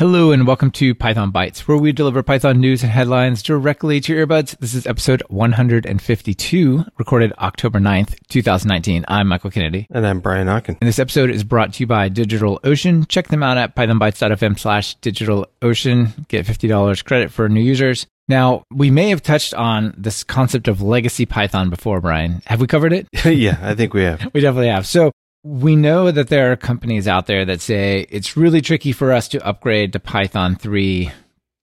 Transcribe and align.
Hello 0.00 0.32
and 0.32 0.46
welcome 0.46 0.70
to 0.70 0.94
Python 0.94 1.30
Bytes, 1.30 1.68
where 1.68 1.76
we 1.76 1.92
deliver 1.92 2.22
Python 2.22 2.58
news 2.58 2.82
and 2.82 2.90
headlines 2.90 3.42
directly 3.42 4.00
to 4.00 4.14
your 4.14 4.26
earbuds. 4.26 4.56
This 4.56 4.72
is 4.72 4.86
episode 4.86 5.22
152, 5.28 6.84
recorded 6.96 7.34
October 7.36 7.80
9th, 7.80 8.16
2019. 8.30 9.04
I'm 9.08 9.28
Michael 9.28 9.50
Kennedy. 9.50 9.86
And 9.90 10.06
I'm 10.06 10.20
Brian 10.20 10.46
Okken. 10.46 10.78
And 10.80 10.88
this 10.88 10.98
episode 10.98 11.28
is 11.28 11.44
brought 11.44 11.74
to 11.74 11.80
you 11.80 11.86
by 11.86 12.08
DigitalOcean. 12.08 13.08
Check 13.08 13.28
them 13.28 13.42
out 13.42 13.58
at 13.58 13.76
pythonbytes.fm 13.76 14.58
slash 14.58 14.96
DigitalOcean. 15.00 16.26
Get 16.28 16.46
$50 16.46 17.04
credit 17.04 17.30
for 17.30 17.50
new 17.50 17.60
users. 17.60 18.06
Now, 18.26 18.62
we 18.70 18.90
may 18.90 19.10
have 19.10 19.22
touched 19.22 19.52
on 19.52 19.92
this 19.98 20.24
concept 20.24 20.66
of 20.66 20.80
legacy 20.80 21.26
Python 21.26 21.68
before, 21.68 22.00
Brian. 22.00 22.40
Have 22.46 22.62
we 22.62 22.68
covered 22.68 22.94
it? 22.94 23.06
yeah, 23.26 23.58
I 23.60 23.74
think 23.74 23.92
we 23.92 24.04
have. 24.04 24.30
we 24.32 24.40
definitely 24.40 24.68
have. 24.68 24.86
So 24.86 25.10
we 25.42 25.74
know 25.74 26.10
that 26.10 26.28
there 26.28 26.52
are 26.52 26.56
companies 26.56 27.08
out 27.08 27.26
there 27.26 27.44
that 27.44 27.60
say 27.60 28.06
it's 28.10 28.36
really 28.36 28.60
tricky 28.60 28.92
for 28.92 29.12
us 29.12 29.28
to 29.28 29.46
upgrade 29.46 29.92
to 29.92 30.00
Python 30.00 30.54
3 30.56 31.10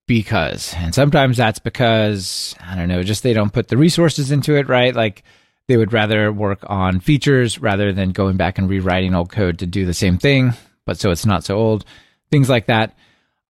because, 0.07 0.73
and 0.77 0.95
sometimes 0.95 1.37
that's 1.37 1.59
because, 1.59 2.55
I 2.65 2.75
don't 2.75 2.87
know, 2.87 3.03
just 3.03 3.23
they 3.23 3.33
don't 3.33 3.53
put 3.53 3.67
the 3.67 3.77
resources 3.77 4.31
into 4.31 4.55
it, 4.55 4.67
right? 4.67 4.95
Like 4.95 5.23
they 5.67 5.77
would 5.77 5.93
rather 5.93 6.31
work 6.31 6.63
on 6.67 7.01
features 7.01 7.59
rather 7.59 7.93
than 7.93 8.11
going 8.11 8.37
back 8.37 8.57
and 8.57 8.69
rewriting 8.69 9.13
old 9.13 9.29
code 9.31 9.59
to 9.59 9.67
do 9.67 9.85
the 9.85 9.93
same 9.93 10.17
thing, 10.17 10.53
but 10.85 10.97
so 10.97 11.11
it's 11.11 11.25
not 11.25 11.43
so 11.43 11.57
old, 11.57 11.85
things 12.31 12.49
like 12.49 12.67
that. 12.67 12.97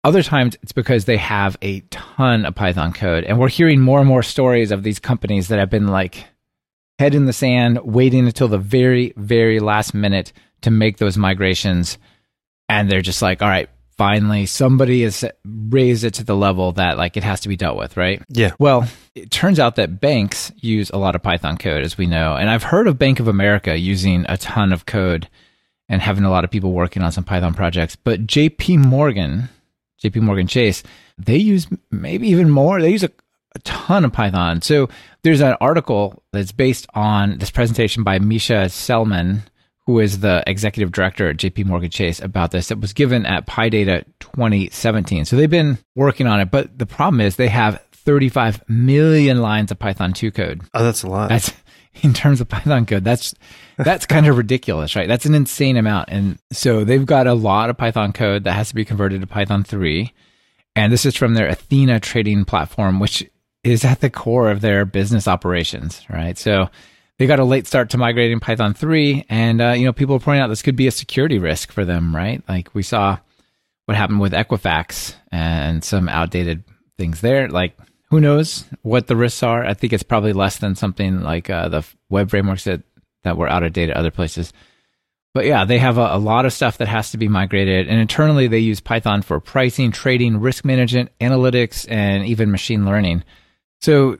Other 0.03 0.23
times 0.23 0.57
it's 0.61 0.71
because 0.71 1.05
they 1.05 1.17
have 1.17 1.57
a 1.61 1.81
ton 1.91 2.45
of 2.45 2.55
Python 2.55 2.91
code. 2.91 3.23
And 3.23 3.39
we're 3.39 3.49
hearing 3.49 3.79
more 3.79 3.99
and 3.99 4.07
more 4.07 4.23
stories 4.23 4.71
of 4.71 4.83
these 4.83 4.99
companies 4.99 5.47
that 5.49 5.59
have 5.59 5.69
been 5.69 5.87
like, 5.87 6.25
head 6.99 7.15
in 7.15 7.25
the 7.25 7.33
sand, 7.33 7.79
waiting 7.83 8.25
until 8.25 8.47
the 8.47 8.57
very, 8.57 9.13
very 9.15 9.59
last 9.59 9.93
minute 9.93 10.33
to 10.61 10.71
make 10.71 10.97
those 10.97 11.17
migrations. 11.17 11.97
And 12.69 12.89
they're 12.89 13.01
just 13.01 13.21
like, 13.21 13.41
all 13.41 13.49
right, 13.49 13.69
finally 13.97 14.45
somebody 14.45 15.03
has 15.03 15.25
raised 15.45 16.03
it 16.03 16.13
to 16.15 16.23
the 16.23 16.35
level 16.35 16.73
that 16.73 16.97
like 16.97 17.17
it 17.17 17.23
has 17.23 17.41
to 17.41 17.49
be 17.49 17.55
dealt 17.55 17.77
with, 17.77 17.97
right? 17.97 18.21
Yeah. 18.29 18.51
Well, 18.59 18.87
it 19.15 19.31
turns 19.31 19.59
out 19.59 19.75
that 19.75 19.99
banks 19.99 20.51
use 20.57 20.89
a 20.91 20.97
lot 20.97 21.15
of 21.15 21.23
Python 21.23 21.57
code, 21.57 21.83
as 21.83 21.97
we 21.97 22.05
know. 22.05 22.35
And 22.35 22.49
I've 22.49 22.63
heard 22.63 22.87
of 22.87 22.99
Bank 22.99 23.19
of 23.19 23.27
America 23.27 23.77
using 23.77 24.25
a 24.29 24.37
ton 24.37 24.71
of 24.71 24.85
code 24.85 25.27
and 25.89 26.01
having 26.01 26.23
a 26.23 26.29
lot 26.29 26.43
of 26.43 26.51
people 26.51 26.73
working 26.73 27.01
on 27.01 27.11
some 27.11 27.23
Python 27.23 27.53
projects. 27.53 27.95
But 27.95 28.27
JP 28.27 28.85
Morgan, 28.85 29.49
JP 30.03 30.21
Morgan 30.21 30.47
Chase, 30.47 30.83
they 31.17 31.37
use 31.37 31.67
maybe 31.89 32.27
even 32.29 32.49
more. 32.49 32.81
They 32.81 32.91
use 32.91 33.03
a, 33.03 33.11
a 33.57 33.59
ton 33.59 34.05
of 34.05 34.13
Python. 34.13 34.61
So 34.61 34.89
there's 35.23 35.41
an 35.41 35.57
article 35.59 36.23
that's 36.31 36.51
based 36.51 36.87
on 36.93 37.39
this 37.39 37.51
presentation 37.51 38.03
by 38.03 38.19
Misha 38.19 38.65
Tselman, 38.67 39.41
who 39.85 39.99
is 39.99 40.19
the 40.19 40.43
executive 40.47 40.91
director 40.91 41.29
at 41.29 41.37
JP 41.37 41.65
Morgan 41.65 41.89
Chase 41.89 42.21
about 42.21 42.51
this 42.51 42.67
that 42.69 42.79
was 42.79 42.93
given 42.93 43.25
at 43.25 43.47
PyData 43.47 44.05
2017. 44.19 45.25
So 45.25 45.35
they've 45.35 45.49
been 45.49 45.77
working 45.95 46.27
on 46.27 46.39
it, 46.39 46.51
but 46.51 46.77
the 46.77 46.85
problem 46.85 47.21
is 47.21 47.35
they 47.35 47.47
have 47.47 47.83
35 47.91 48.63
million 48.69 49.41
lines 49.41 49.71
of 49.71 49.79
Python 49.79 50.13
2 50.13 50.31
code. 50.31 50.61
Oh, 50.73 50.83
that's 50.83 51.03
a 51.03 51.07
lot. 51.07 51.29
That's 51.29 51.51
in 52.03 52.13
terms 52.13 52.41
of 52.41 52.49
Python 52.49 52.85
code. 52.85 53.03
That's 53.03 53.33
that's 53.77 54.05
kind 54.05 54.27
of 54.27 54.37
ridiculous, 54.37 54.95
right? 54.95 55.07
That's 55.07 55.25
an 55.25 55.35
insane 55.35 55.77
amount. 55.77 56.09
And 56.09 56.39
so 56.51 56.83
they've 56.83 57.05
got 57.05 57.27
a 57.27 57.33
lot 57.33 57.69
of 57.69 57.77
Python 57.77 58.13
code 58.13 58.43
that 58.43 58.53
has 58.53 58.69
to 58.69 58.75
be 58.75 58.85
converted 58.85 59.21
to 59.21 59.27
Python 59.27 59.63
3. 59.63 60.13
And 60.75 60.93
this 60.93 61.05
is 61.05 61.15
from 61.15 61.33
their 61.33 61.47
Athena 61.47 61.99
trading 61.99 62.45
platform, 62.45 62.99
which 62.99 63.27
is 63.67 63.85
at 63.85 64.01
the 64.01 64.09
core 64.09 64.49
of 64.49 64.61
their 64.61 64.85
business 64.85 65.27
operations, 65.27 66.01
right? 66.09 66.37
So 66.37 66.69
they 67.17 67.27
got 67.27 67.39
a 67.39 67.43
late 67.43 67.67
start 67.67 67.89
to 67.91 67.97
migrating 67.97 68.39
Python 68.39 68.73
3, 68.73 69.25
and 69.29 69.61
uh, 69.61 69.71
you 69.71 69.85
know 69.85 69.93
people 69.93 70.15
are 70.15 70.19
pointing 70.19 70.41
out 70.41 70.47
this 70.47 70.61
could 70.61 70.75
be 70.75 70.87
a 70.87 70.91
security 70.91 71.39
risk 71.39 71.71
for 71.71 71.85
them, 71.85 72.15
right? 72.15 72.43
Like 72.47 72.73
we 72.73 72.83
saw 72.83 73.17
what 73.85 73.97
happened 73.97 74.19
with 74.19 74.33
Equifax 74.33 75.15
and 75.31 75.83
some 75.83 76.09
outdated 76.09 76.63
things 76.97 77.21
there. 77.21 77.47
Like 77.47 77.77
who 78.09 78.19
knows 78.19 78.65
what 78.83 79.07
the 79.07 79.15
risks 79.15 79.43
are? 79.43 79.65
I 79.65 79.73
think 79.73 79.93
it's 79.93 80.03
probably 80.03 80.33
less 80.33 80.57
than 80.57 80.75
something 80.75 81.21
like 81.21 81.49
uh, 81.49 81.69
the 81.69 81.85
web 82.09 82.29
frameworks 82.29 82.65
that 82.65 82.83
that 83.23 83.37
were 83.37 83.49
out 83.49 83.63
of 83.63 83.73
date 83.73 83.89
at 83.89 83.97
other 83.97 84.11
places. 84.11 84.53
But 85.33 85.45
yeah, 85.45 85.65
they 85.65 85.77
have 85.77 85.97
a, 85.97 86.15
a, 86.15 86.17
lot 86.17 86.45
of 86.45 86.53
stuff 86.53 86.79
that 86.79 86.87
has 86.87 87.11
to 87.11 87.17
be 87.17 87.27
migrated. 87.27 87.87
And 87.87 87.99
internally, 87.99 88.47
they 88.47 88.59
use 88.59 88.79
Python 88.79 89.21
for 89.21 89.39
pricing, 89.39 89.91
trading, 89.91 90.39
risk 90.39 90.65
management, 90.65 91.11
analytics, 91.19 91.85
and 91.91 92.25
even 92.25 92.49
machine 92.49 92.85
learning. 92.85 93.23
So, 93.81 94.17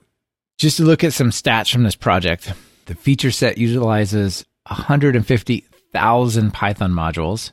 just 0.57 0.77
to 0.77 0.83
look 0.83 1.03
at 1.03 1.13
some 1.13 1.29
stats 1.29 1.71
from 1.71 1.83
this 1.83 1.95
project, 1.95 2.51
the 2.85 2.95
feature 2.95 3.31
set 3.31 3.57
utilizes 3.57 4.45
150,000 4.67 6.51
Python 6.51 6.91
modules, 6.91 7.51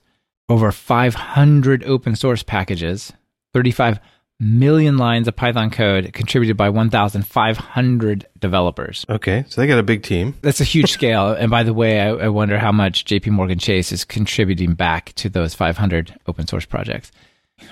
over 0.48 0.72
500 0.72 1.84
open 1.84 2.16
source 2.16 2.42
packages, 2.42 3.12
35 3.52 4.00
million 4.40 4.98
lines 4.98 5.28
of 5.28 5.36
Python 5.36 5.70
code 5.70 6.12
contributed 6.12 6.56
by 6.56 6.68
1,500 6.68 8.26
developers. 8.38 9.06
Okay, 9.08 9.44
so 9.48 9.60
they 9.60 9.66
got 9.66 9.78
a 9.78 9.84
big 9.84 10.02
team. 10.02 10.34
That's 10.42 10.60
a 10.60 10.64
huge 10.64 10.90
scale. 10.90 11.30
And 11.32 11.50
by 11.50 11.62
the 11.62 11.72
way, 11.72 12.00
I, 12.00 12.08
I 12.08 12.28
wonder 12.28 12.58
how 12.58 12.72
much 12.72 13.04
JP 13.04 13.28
Morgan 13.28 13.58
Chase 13.58 13.92
is 13.92 14.04
contributing 14.04 14.74
back 14.74 15.12
to 15.14 15.28
those 15.28 15.54
500 15.54 16.14
open 16.26 16.46
source 16.46 16.66
projects. 16.66 17.12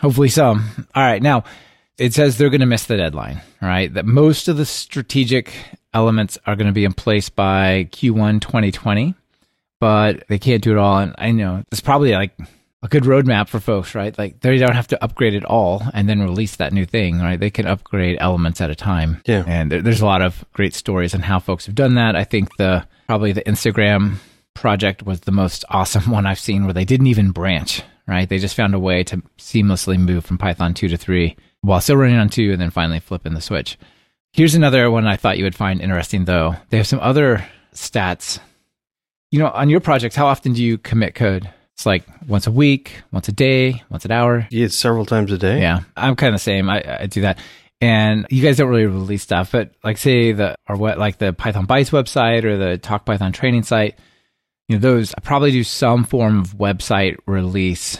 Hopefully 0.01 0.29
some. 0.29 0.87
All 0.95 1.03
right, 1.03 1.23
now 1.23 1.45
it 2.03 2.13
says 2.13 2.37
they're 2.37 2.51
going 2.51 2.61
to 2.61 2.67
miss 2.67 2.87
the 2.87 2.97
deadline, 2.97 3.41
right? 3.61 3.95
That 3.95 4.05
most 4.05 4.49
of 4.49 4.57
the 4.57 4.67
strategic 4.67 5.55
elements 5.95 6.37
are 6.47 6.57
going 6.57 6.67
to 6.67 6.73
be 6.73 6.85
in 6.85 6.93
place 6.93 7.29
by 7.29 7.87
Q1 7.93 8.41
2020, 8.41 9.15
but 9.79 10.25
they 10.29 10.41
can't 10.41 10.65
do 10.65 10.73
it 10.73 10.79
all. 10.79 10.99
And 10.99 11.15
I 11.17 11.31
know 11.31 11.63
it's 11.71 11.81
probably 11.81 12.11
like 12.11 12.37
a 12.83 12.89
good 12.89 13.05
roadmap 13.05 13.47
for 13.49 13.61
folks, 13.61 13.95
right? 13.95 14.19
Like 14.19 14.41
they 14.41 14.59
don't 14.59 14.75
have 14.75 14.89
to 14.89 15.05
upgrade 15.05 15.35
it 15.35 15.45
all 15.45 15.81
and 15.95 16.09
then 16.09 16.21
release 16.21 16.57
that 16.57 16.73
new 16.73 16.85
thing, 16.85 17.21
right? 17.21 17.39
They 17.39 17.51
can 17.51 17.69
upgrade 17.69 18.19
elements 18.19 18.61
at 18.61 18.69
a 18.69 18.75
time. 18.75 19.23
Yeah. 19.25 19.45
And 19.47 19.71
there, 19.71 19.81
there's 19.81 20.01
a 20.01 20.07
lot 20.07 20.23
of 20.23 20.45
great 20.55 20.75
stories 20.75 21.15
on 21.15 21.21
how 21.21 21.39
folks 21.39 21.67
have 21.67 21.77
done 21.77 21.95
that. 21.95 22.17
I 22.17 22.25
think 22.25 22.57
the 22.57 22.85
probably 23.07 23.31
the 23.31 23.43
Instagram 23.43 24.17
project 24.55 25.05
was 25.05 25.21
the 25.21 25.31
most 25.31 25.65
awesome 25.69 26.11
one 26.11 26.27
I've 26.27 26.41
seen 26.41 26.65
where 26.65 26.75
they 26.75 26.85
didn't 26.85 27.07
even 27.07 27.31
branch, 27.31 27.83
right? 28.07 28.29
They 28.29 28.39
just 28.39 28.57
found 28.57 28.75
a 28.75 28.79
way 28.79 29.05
to 29.05 29.19
seamlessly 29.39 29.99
move 29.99 30.25
from 30.25 30.39
Python 30.39 30.75
2 30.75 30.89
to 30.89 30.97
3 30.97 31.37
while 31.63 31.81
still 31.81 31.97
running 31.97 32.19
on 32.19 32.29
2 32.29 32.53
and 32.53 32.61
then 32.61 32.71
finally 32.71 33.01
flipping 33.01 33.35
the 33.35 33.41
switch. 33.41 33.79
Here's 34.33 34.55
another 34.55 34.91
one 34.91 35.07
I 35.07 35.17
thought 35.17 35.39
you 35.39 35.45
would 35.45 35.55
find 35.55 35.81
interesting 35.81 36.25
though. 36.25 36.57
They 36.71 36.79
have 36.79 36.87
some 36.87 37.01
other 37.01 37.47
stats. 37.75 38.39
You 39.31 39.39
know, 39.39 39.49
on 39.49 39.69
your 39.71 39.81
projects, 39.81 40.17
how 40.17 40.27
often 40.27 40.53
do 40.53 40.63
you 40.63 40.79
commit 40.79 41.15
code? 41.15 41.49
It's 41.75 41.87
like 41.87 42.05
once 42.29 42.47
a 42.47 42.53
week, 42.53 43.03
once 43.13 43.29
a 43.29 43.33
day, 43.33 43.83
once 43.89 44.05
an 44.05 44.11
hour. 44.11 44.47
Yeah, 44.51 44.69
several 44.69 45.07
times 45.07 45.33
a 45.33 45.39
day. 45.39 45.61
Yeah, 45.61 45.81
I'm 45.97 46.17
kind 46.17 46.35
of 46.35 46.41
the 46.41 46.45
same. 46.45 46.69
I, 46.69 47.01
I 47.01 47.07
do 47.07 47.23
that. 47.23 47.39
And 47.81 48.27
you 48.31 48.43
guys 48.43 48.59
don't 48.59 48.69
really 48.69 48.87
release 48.87 49.23
stuff, 49.23 49.51
but 49.53 49.73
like 49.83 49.99
say 49.99 50.33
the 50.33 50.55
or 50.69 50.77
what 50.77 50.99
like 50.99 51.19
the 51.19 51.33
Python 51.33 51.67
Bytes 51.67 51.91
website 51.91 52.45
or 52.45 52.57
the 52.57 52.79
Talk 52.79 53.05
Python 53.05 53.33
training 53.33 53.65
site, 53.65 53.99
you 54.73 54.79
know, 54.79 54.81
those 54.81 55.15
I 55.15 55.21
probably 55.21 55.51
do 55.51 55.65
some 55.65 56.05
form 56.05 56.41
of 56.41 56.55
website 56.57 57.19
release 57.27 57.99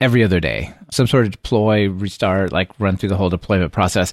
every 0.00 0.22
other 0.22 0.38
day. 0.38 0.72
Some 0.92 1.08
sort 1.08 1.26
of 1.26 1.32
deploy, 1.32 1.88
restart, 1.88 2.52
like 2.52 2.70
run 2.78 2.96
through 2.96 3.08
the 3.08 3.16
whole 3.16 3.30
deployment 3.30 3.72
process. 3.72 4.12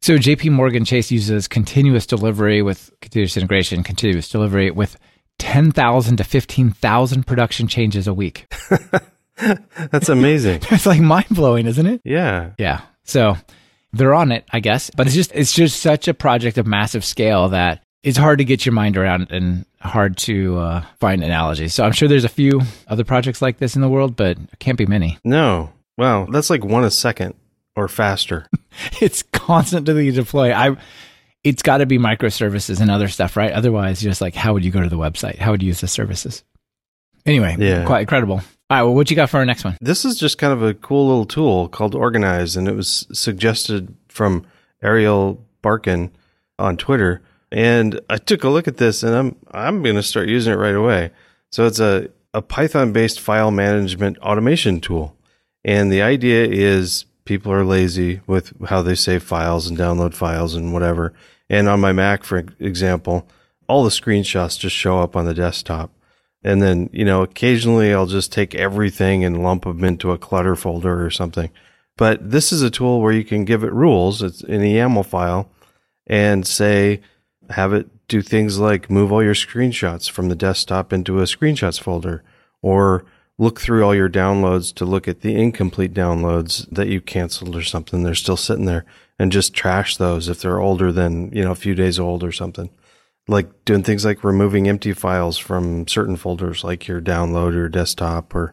So 0.00 0.16
JP 0.16 0.50
Morgan 0.50 0.84
Chase 0.84 1.12
uses 1.12 1.46
continuous 1.46 2.04
delivery 2.04 2.62
with 2.62 2.90
continuous 3.00 3.36
integration, 3.36 3.84
continuous 3.84 4.28
delivery 4.28 4.72
with 4.72 4.98
10,000 5.38 6.16
to 6.16 6.24
15,000 6.24 7.26
production 7.26 7.68
changes 7.68 8.08
a 8.08 8.14
week. 8.14 8.52
That's 9.92 10.08
amazing. 10.08 10.62
it's 10.72 10.86
like 10.86 11.00
mind 11.00 11.28
blowing, 11.30 11.66
isn't 11.66 11.86
it? 11.86 12.00
Yeah. 12.04 12.54
Yeah. 12.58 12.80
So 13.04 13.36
they're 13.92 14.14
on 14.14 14.32
it, 14.32 14.44
I 14.50 14.58
guess. 14.58 14.90
But 14.90 15.06
it's 15.06 15.14
just 15.14 15.30
it's 15.32 15.52
just 15.52 15.80
such 15.80 16.08
a 16.08 16.14
project 16.14 16.58
of 16.58 16.66
massive 16.66 17.04
scale 17.04 17.50
that 17.50 17.84
it's 18.02 18.18
hard 18.18 18.38
to 18.38 18.44
get 18.44 18.66
your 18.66 18.72
mind 18.72 18.96
around 18.96 19.30
and 19.30 19.64
hard 19.80 20.16
to 20.16 20.58
uh, 20.58 20.84
find 21.00 21.22
analogies. 21.22 21.74
So 21.74 21.84
I'm 21.84 21.92
sure 21.92 22.08
there's 22.08 22.24
a 22.24 22.28
few 22.28 22.62
other 22.88 23.04
projects 23.04 23.40
like 23.40 23.58
this 23.58 23.76
in 23.76 23.82
the 23.82 23.88
world, 23.88 24.16
but 24.16 24.38
it 24.38 24.58
can't 24.58 24.78
be 24.78 24.86
many. 24.86 25.18
No. 25.24 25.72
Wow. 25.96 26.26
That's 26.26 26.50
like 26.50 26.64
one 26.64 26.84
a 26.84 26.90
second 26.90 27.34
or 27.76 27.88
faster. 27.88 28.46
it's 29.00 29.22
constantly 29.22 30.10
deploy. 30.10 30.52
I 30.52 30.76
it's 31.44 31.62
got 31.62 31.78
to 31.78 31.86
be 31.86 31.98
microservices 31.98 32.80
and 32.80 32.90
other 32.90 33.08
stuff, 33.08 33.36
right? 33.36 33.52
Otherwise, 33.52 34.02
you're 34.02 34.10
just 34.10 34.20
like 34.20 34.34
how 34.34 34.52
would 34.52 34.64
you 34.64 34.70
go 34.70 34.80
to 34.80 34.88
the 34.88 34.98
website? 34.98 35.38
How 35.38 35.50
would 35.50 35.62
you 35.62 35.68
use 35.68 35.80
the 35.80 35.88
services? 35.88 36.44
Anyway, 37.24 37.56
yeah. 37.58 37.84
quite 37.84 38.00
incredible. 38.00 38.42
All 38.70 38.78
right, 38.78 38.82
well, 38.82 38.94
what 38.94 39.10
you 39.10 39.16
got 39.16 39.28
for 39.28 39.36
our 39.36 39.44
next 39.44 39.64
one? 39.64 39.76
This 39.80 40.04
is 40.04 40.18
just 40.18 40.38
kind 40.38 40.52
of 40.52 40.62
a 40.62 40.74
cool 40.74 41.06
little 41.06 41.26
tool 41.26 41.68
called 41.68 41.94
Organize, 41.94 42.56
and 42.56 42.66
it 42.66 42.74
was 42.74 43.06
suggested 43.12 43.94
from 44.08 44.46
Ariel 44.82 45.44
Barkin 45.60 46.10
on 46.58 46.76
Twitter. 46.76 47.20
And 47.52 48.00
I 48.08 48.16
took 48.16 48.44
a 48.44 48.48
look 48.48 48.66
at 48.66 48.78
this, 48.78 49.02
and 49.02 49.14
I'm 49.14 49.36
I'm 49.50 49.82
going 49.82 49.96
to 49.96 50.02
start 50.02 50.28
using 50.28 50.54
it 50.54 50.56
right 50.56 50.74
away. 50.74 51.10
So 51.50 51.66
it's 51.66 51.80
a 51.80 52.08
a 52.32 52.40
Python 52.40 52.92
based 52.92 53.20
file 53.20 53.50
management 53.50 54.18
automation 54.18 54.80
tool, 54.80 55.14
and 55.62 55.92
the 55.92 56.00
idea 56.00 56.46
is 56.46 57.04
people 57.26 57.52
are 57.52 57.64
lazy 57.64 58.22
with 58.26 58.54
how 58.68 58.80
they 58.80 58.94
save 58.94 59.22
files 59.22 59.66
and 59.66 59.78
download 59.78 60.14
files 60.14 60.54
and 60.54 60.72
whatever. 60.72 61.12
And 61.50 61.68
on 61.68 61.80
my 61.80 61.92
Mac, 61.92 62.24
for 62.24 62.38
example, 62.58 63.28
all 63.68 63.84
the 63.84 63.90
screenshots 63.90 64.58
just 64.58 64.74
show 64.74 65.00
up 65.00 65.14
on 65.14 65.26
the 65.26 65.34
desktop. 65.34 65.90
And 66.42 66.60
then, 66.60 66.88
you 66.92 67.04
know, 67.04 67.22
occasionally 67.22 67.92
I'll 67.92 68.06
just 68.06 68.32
take 68.32 68.54
everything 68.54 69.24
and 69.24 69.42
lump 69.42 69.64
them 69.64 69.84
into 69.84 70.10
a 70.10 70.18
clutter 70.18 70.56
folder 70.56 71.04
or 71.04 71.10
something. 71.10 71.50
But 71.96 72.30
this 72.30 72.50
is 72.50 72.62
a 72.62 72.70
tool 72.70 73.00
where 73.00 73.12
you 73.12 73.24
can 73.24 73.44
give 73.44 73.62
it 73.62 73.72
rules. 73.72 74.22
It's 74.22 74.42
an 74.42 74.62
YAML 74.62 75.06
file 75.06 75.50
and 76.06 76.46
say, 76.46 77.02
have 77.52 77.72
it 77.72 77.88
do 78.08 78.22
things 78.22 78.58
like 78.58 78.90
move 78.90 79.12
all 79.12 79.22
your 79.22 79.34
screenshots 79.34 80.10
from 80.10 80.28
the 80.28 80.34
desktop 80.34 80.92
into 80.92 81.20
a 81.20 81.22
screenshots 81.22 81.80
folder 81.80 82.22
or 82.60 83.04
look 83.38 83.60
through 83.60 83.84
all 83.84 83.94
your 83.94 84.08
downloads 84.08 84.74
to 84.74 84.84
look 84.84 85.08
at 85.08 85.22
the 85.22 85.34
incomplete 85.34 85.94
downloads 85.94 86.68
that 86.70 86.88
you 86.88 87.00
canceled 87.00 87.56
or 87.56 87.62
something. 87.62 88.02
They're 88.02 88.14
still 88.14 88.36
sitting 88.36 88.66
there 88.66 88.84
and 89.18 89.32
just 89.32 89.54
trash 89.54 89.96
those 89.96 90.28
if 90.28 90.40
they're 90.40 90.60
older 90.60 90.92
than, 90.92 91.32
you 91.32 91.42
know, 91.42 91.52
a 91.52 91.56
few 91.56 91.74
days 91.74 91.98
old 91.98 92.22
or 92.22 92.32
something. 92.32 92.70
Like 93.28 93.64
doing 93.64 93.82
things 93.82 94.04
like 94.04 94.24
removing 94.24 94.68
empty 94.68 94.92
files 94.92 95.38
from 95.38 95.86
certain 95.86 96.16
folders, 96.16 96.64
like 96.64 96.86
your 96.86 97.00
download 97.00 97.54
or 97.54 97.68
desktop 97.68 98.34
or 98.34 98.52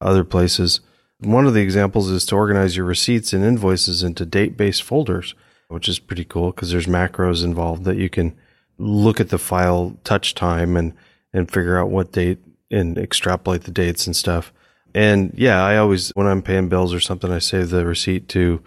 other 0.00 0.24
places. 0.24 0.80
One 1.20 1.46
of 1.46 1.54
the 1.54 1.62
examples 1.62 2.10
is 2.10 2.24
to 2.26 2.36
organize 2.36 2.76
your 2.76 2.86
receipts 2.86 3.32
and 3.32 3.44
invoices 3.44 4.02
into 4.02 4.24
date 4.24 4.56
based 4.56 4.82
folders, 4.82 5.34
which 5.70 5.88
is 5.88 5.98
pretty 5.98 6.24
cool 6.24 6.50
because 6.50 6.70
there's 6.70 6.86
macros 6.86 7.44
involved 7.44 7.84
that 7.84 7.96
you 7.96 8.10
can 8.10 8.36
look 8.76 9.20
at 9.20 9.28
the 9.28 9.38
file 9.38 9.96
touch 10.04 10.34
time 10.34 10.76
and, 10.76 10.92
and 11.32 11.50
figure 11.50 11.78
out 11.78 11.90
what 11.90 12.12
date 12.12 12.38
and 12.70 12.98
extrapolate 12.98 13.62
the 13.62 13.70
dates 13.70 14.06
and 14.06 14.16
stuff. 14.16 14.52
And 14.94 15.32
yeah, 15.36 15.64
I 15.64 15.76
always, 15.76 16.10
when 16.10 16.26
I'm 16.26 16.42
paying 16.42 16.68
bills 16.68 16.92
or 16.92 16.98
something, 16.98 17.30
I 17.30 17.38
save 17.38 17.70
the 17.70 17.86
receipt 17.86 18.28
to 18.30 18.60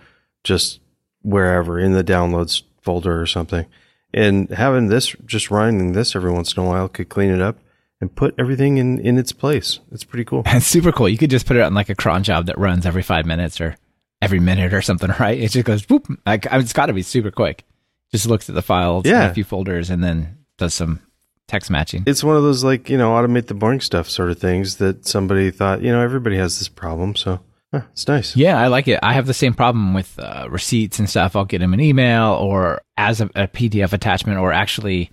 just 0.46 0.80
wherever 1.22 1.78
in 1.78 1.92
the 1.92 2.04
downloads 2.04 2.64
folder 2.82 3.22
or 3.22 3.26
something. 3.26 3.66
And 4.14 4.50
having 4.50 4.88
this, 4.88 5.16
just 5.26 5.52
running 5.52 5.92
this 5.92 6.16
every 6.16 6.32
once 6.32 6.56
in 6.56 6.64
a 6.64 6.66
while 6.66 6.88
could 6.88 7.10
clean 7.10 7.32
it 7.32 7.42
up 7.42 7.58
and 8.00 8.16
put 8.16 8.36
everything 8.38 8.78
in, 8.78 9.00
in 9.00 9.18
its 9.18 9.34
place. 9.34 9.80
It's 9.92 10.06
pretty 10.06 10.24
cool. 10.24 10.44
It's 10.46 10.66
super 10.68 10.94
cool. 10.94 11.10
You 11.10 11.18
could 11.18 11.32
just 11.32 11.48
put 11.48 11.58
it 11.58 11.64
on 11.64 11.74
like 11.74 11.90
a 11.90 11.96
cron 11.96 12.24
job 12.24 12.46
that 12.46 12.58
runs 12.58 12.86
every 12.86 13.04
five 13.04 13.26
minutes 13.26 13.60
or 13.60 13.76
every 14.24 14.40
minute 14.40 14.74
or 14.74 14.81
something, 14.81 15.12
right? 15.20 15.40
It 15.40 15.52
just 15.52 15.66
goes, 15.66 15.88
whoop. 15.90 16.08
Like, 16.25 16.48
it's 16.52 16.74
got 16.74 16.88
to 16.88 16.94
be 16.94 17.04
super 17.04 17.31
quick. 17.31 17.66
Just 18.12 18.28
looks 18.28 18.48
at 18.50 18.56
the 18.56 18.62
files, 18.62 19.06
yeah. 19.06 19.30
a 19.30 19.34
few 19.34 19.44
folders, 19.44 19.90
and 19.90 20.04
then 20.04 20.38
does 20.58 20.74
some 20.74 21.02
text 21.48 21.70
matching. 21.70 22.04
It's 22.06 22.24
one 22.24 22.38
of 22.38 22.44
those 22.44 22.64
like, 22.64 22.90
you 22.90 22.98
know, 22.98 23.12
automate 23.12 23.48
the 23.48 23.54
boring 23.54 23.81
stuff 23.81 24.10
sort 24.10 24.30
of 24.30 24.40
things 24.40 24.78
that 24.78 25.06
somebody 25.06 25.52
thought, 25.52 25.81
you 25.81 25.92
know, 25.92 26.02
everybody 26.02 26.38
has 26.38 26.60
this 26.60 26.70
problem. 26.70 27.16
So 27.16 27.40
it's 27.74 28.08
nice. 28.08 28.36
Yeah, 28.36 28.60
I 28.60 28.68
like 28.68 28.88
it. 28.88 29.00
I 29.02 29.14
have 29.14 29.25
the 29.25 29.34
same 29.34 29.54
problem 29.54 29.94
with 29.94 30.18
uh, 30.20 30.48
receipts 30.50 31.00
and 31.00 31.10
stuff. 31.10 31.36
I'll 31.36 31.46
get 31.46 31.60
them 31.60 31.74
an 31.74 31.80
email 31.80 32.34
or 32.34 32.81
as 32.98 33.20
a, 33.20 33.25
a 33.36 33.48
PDF 33.48 33.94
attachment, 33.94 34.40
or 34.40 34.54
actually, 34.54 35.12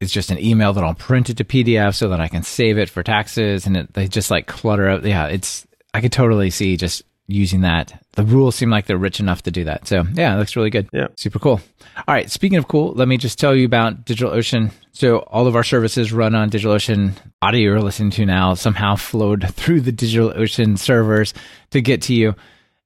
it's 0.00 0.12
just 0.12 0.30
an 0.30 0.38
email 0.38 0.72
that 0.74 0.84
I'll 0.84 0.94
print 0.94 1.30
it 1.30 1.38
to 1.38 1.44
PDF 1.44 1.94
so 1.94 2.08
that 2.10 2.20
I 2.20 2.28
can 2.28 2.42
save 2.42 2.78
it 2.78 2.90
for 2.90 3.02
taxes. 3.02 3.66
And 3.66 3.76
it, 3.76 3.94
they 3.94 4.06
just 4.06 4.30
like 4.30 4.46
clutter 4.46 4.88
up. 4.88 5.04
Yeah, 5.04 5.26
it's 5.26 5.66
I 5.94 6.00
could 6.00 6.12
totally 6.12 6.50
see 6.50 6.76
just 6.76 7.02
using 7.28 7.60
that. 7.60 8.02
The 8.12 8.24
rules 8.24 8.56
seem 8.56 8.70
like 8.70 8.86
they're 8.86 8.96
rich 8.96 9.20
enough 9.20 9.42
to 9.42 9.50
do 9.50 9.64
that. 9.64 9.86
So 9.86 10.04
yeah, 10.14 10.34
it 10.34 10.38
looks 10.38 10.56
really 10.56 10.70
good. 10.70 10.88
Yeah. 10.92 11.08
Super 11.16 11.38
cool. 11.38 11.60
All 11.96 12.14
right. 12.14 12.30
Speaking 12.30 12.58
of 12.58 12.66
cool, 12.66 12.92
let 12.94 13.06
me 13.06 13.18
just 13.18 13.38
tell 13.38 13.54
you 13.54 13.66
about 13.66 14.04
DigitalOcean. 14.04 14.72
So 14.92 15.18
all 15.18 15.46
of 15.46 15.54
our 15.54 15.62
services 15.62 16.12
run 16.12 16.34
on 16.34 16.50
DigitalOcean. 16.50 17.12
Audio 17.42 17.60
you're 17.60 17.80
listening 17.80 18.10
to 18.12 18.26
now 18.26 18.54
somehow 18.54 18.96
flowed 18.96 19.54
through 19.54 19.82
the 19.82 19.92
DigitalOcean 19.92 20.78
servers 20.78 21.34
to 21.70 21.80
get 21.82 22.02
to 22.02 22.14
you. 22.14 22.34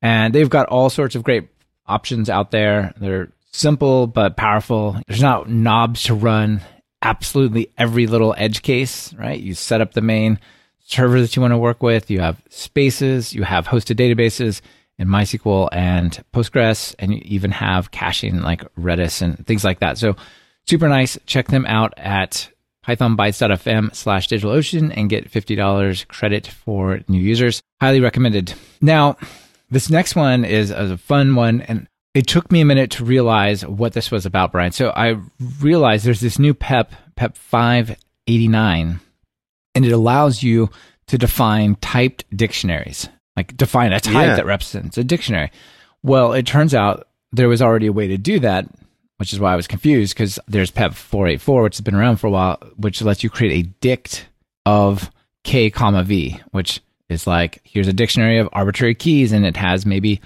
And 0.02 0.34
they've 0.34 0.50
got 0.50 0.66
all 0.68 0.90
sorts 0.90 1.14
of 1.14 1.22
great 1.22 1.48
options 1.86 2.28
out 2.28 2.50
there. 2.50 2.92
They're 2.98 3.32
simple 3.52 4.08
but 4.08 4.36
powerful. 4.36 4.96
There's 5.06 5.22
not 5.22 5.48
knobs 5.48 6.02
to 6.04 6.14
run 6.14 6.60
absolutely 7.00 7.72
every 7.78 8.06
little 8.08 8.34
edge 8.36 8.62
case, 8.62 9.14
right? 9.14 9.38
You 9.38 9.54
set 9.54 9.80
up 9.80 9.92
the 9.92 10.00
main 10.00 10.40
server 10.84 11.20
that 11.20 11.34
you 11.36 11.42
want 11.42 11.52
to 11.52 11.58
work 11.58 11.82
with. 11.82 12.10
You 12.10 12.20
have 12.20 12.40
spaces, 12.50 13.34
you 13.34 13.42
have 13.42 13.66
hosted 13.66 13.96
databases 13.96 14.60
in 14.98 15.08
MySQL 15.08 15.68
and 15.72 16.22
Postgres, 16.32 16.94
and 16.98 17.12
you 17.12 17.22
even 17.24 17.50
have 17.50 17.90
caching 17.90 18.40
like 18.42 18.62
Redis 18.74 19.22
and 19.22 19.44
things 19.46 19.64
like 19.64 19.80
that. 19.80 19.98
So 19.98 20.16
super 20.66 20.88
nice. 20.88 21.18
Check 21.26 21.48
them 21.48 21.66
out 21.66 21.94
at 21.96 22.48
pythonbytes.fm 22.86 23.94
slash 23.94 24.28
digitalocean 24.28 24.92
and 24.96 25.08
get 25.08 25.30
$50 25.30 26.08
credit 26.08 26.46
for 26.46 27.00
new 27.08 27.20
users. 27.20 27.62
Highly 27.80 28.00
recommended. 28.00 28.54
Now, 28.80 29.16
this 29.70 29.88
next 29.88 30.16
one 30.16 30.44
is 30.44 30.70
a 30.70 30.98
fun 30.98 31.34
one, 31.34 31.62
and 31.62 31.88
it 32.14 32.26
took 32.26 32.52
me 32.52 32.60
a 32.60 32.64
minute 32.64 32.90
to 32.92 33.04
realize 33.04 33.64
what 33.64 33.92
this 33.94 34.10
was 34.10 34.26
about, 34.26 34.52
Brian. 34.52 34.72
So 34.72 34.90
I 34.90 35.16
realized 35.60 36.04
there's 36.04 36.20
this 36.20 36.38
new 36.38 36.54
PEP, 36.54 36.92
PEP 37.16 37.36
589 37.36 39.00
and 39.74 39.84
it 39.84 39.92
allows 39.92 40.42
you 40.42 40.70
to 41.06 41.18
define 41.18 41.76
typed 41.76 42.24
dictionaries, 42.36 43.08
like 43.36 43.56
define 43.56 43.92
a 43.92 44.00
type 44.00 44.28
yeah. 44.28 44.36
that 44.36 44.46
represents 44.46 44.98
a 44.98 45.04
dictionary. 45.04 45.50
Well, 46.02 46.32
it 46.32 46.46
turns 46.46 46.74
out 46.74 47.08
there 47.32 47.48
was 47.48 47.62
already 47.62 47.86
a 47.86 47.92
way 47.92 48.08
to 48.08 48.18
do 48.18 48.38
that, 48.40 48.66
which 49.18 49.32
is 49.32 49.40
why 49.40 49.52
I 49.52 49.56
was 49.56 49.66
confused 49.66 50.14
because 50.14 50.38
there's 50.48 50.70
PEP 50.70 50.94
484, 50.94 51.62
which 51.62 51.76
has 51.76 51.80
been 51.80 51.94
around 51.94 52.16
for 52.16 52.26
a 52.26 52.30
while, 52.30 52.56
which 52.76 53.02
lets 53.02 53.22
you 53.22 53.30
create 53.30 53.64
a 53.64 53.68
dict 53.80 54.26
of 54.66 55.10
K 55.44 55.70
comma 55.70 56.02
V, 56.02 56.40
which 56.50 56.80
is 57.08 57.26
like 57.26 57.60
here's 57.64 57.88
a 57.88 57.92
dictionary 57.92 58.38
of 58.38 58.48
arbitrary 58.52 58.94
keys 58.94 59.32
and 59.32 59.44
it 59.44 59.56
has 59.56 59.86
maybe 59.86 60.20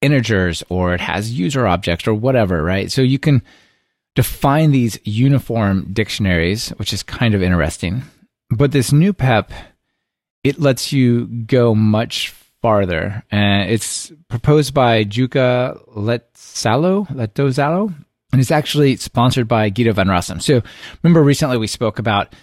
integers 0.00 0.62
or 0.68 0.94
it 0.94 1.00
has 1.00 1.32
user 1.32 1.66
objects 1.66 2.06
or 2.06 2.14
whatever, 2.14 2.62
right? 2.62 2.90
So 2.90 3.02
you 3.02 3.18
can 3.18 3.42
define 4.14 4.72
these 4.72 4.98
uniform 5.04 5.92
dictionaries, 5.92 6.70
which 6.70 6.92
is 6.92 7.02
kind 7.02 7.34
of 7.34 7.42
interesting. 7.42 8.02
But 8.50 8.72
this 8.72 8.92
new 8.92 9.12
PEP, 9.12 9.52
it 10.42 10.58
lets 10.60 10.92
you 10.92 11.26
go 11.26 11.74
much 11.74 12.30
farther. 12.62 13.22
And 13.30 13.70
it's 13.70 14.12
proposed 14.28 14.74
by 14.74 15.04
Jukka 15.04 15.78
Letsalo, 15.94 17.06
Lehtosalo, 17.08 17.94
and 18.32 18.40
it's 18.40 18.50
actually 18.50 18.96
sponsored 18.96 19.48
by 19.48 19.70
Guido 19.70 19.92
van 19.92 20.08
Rossum. 20.08 20.42
So 20.42 20.62
remember 21.02 21.22
recently 21.22 21.56
we 21.56 21.66
spoke 21.66 21.98
about 21.98 22.34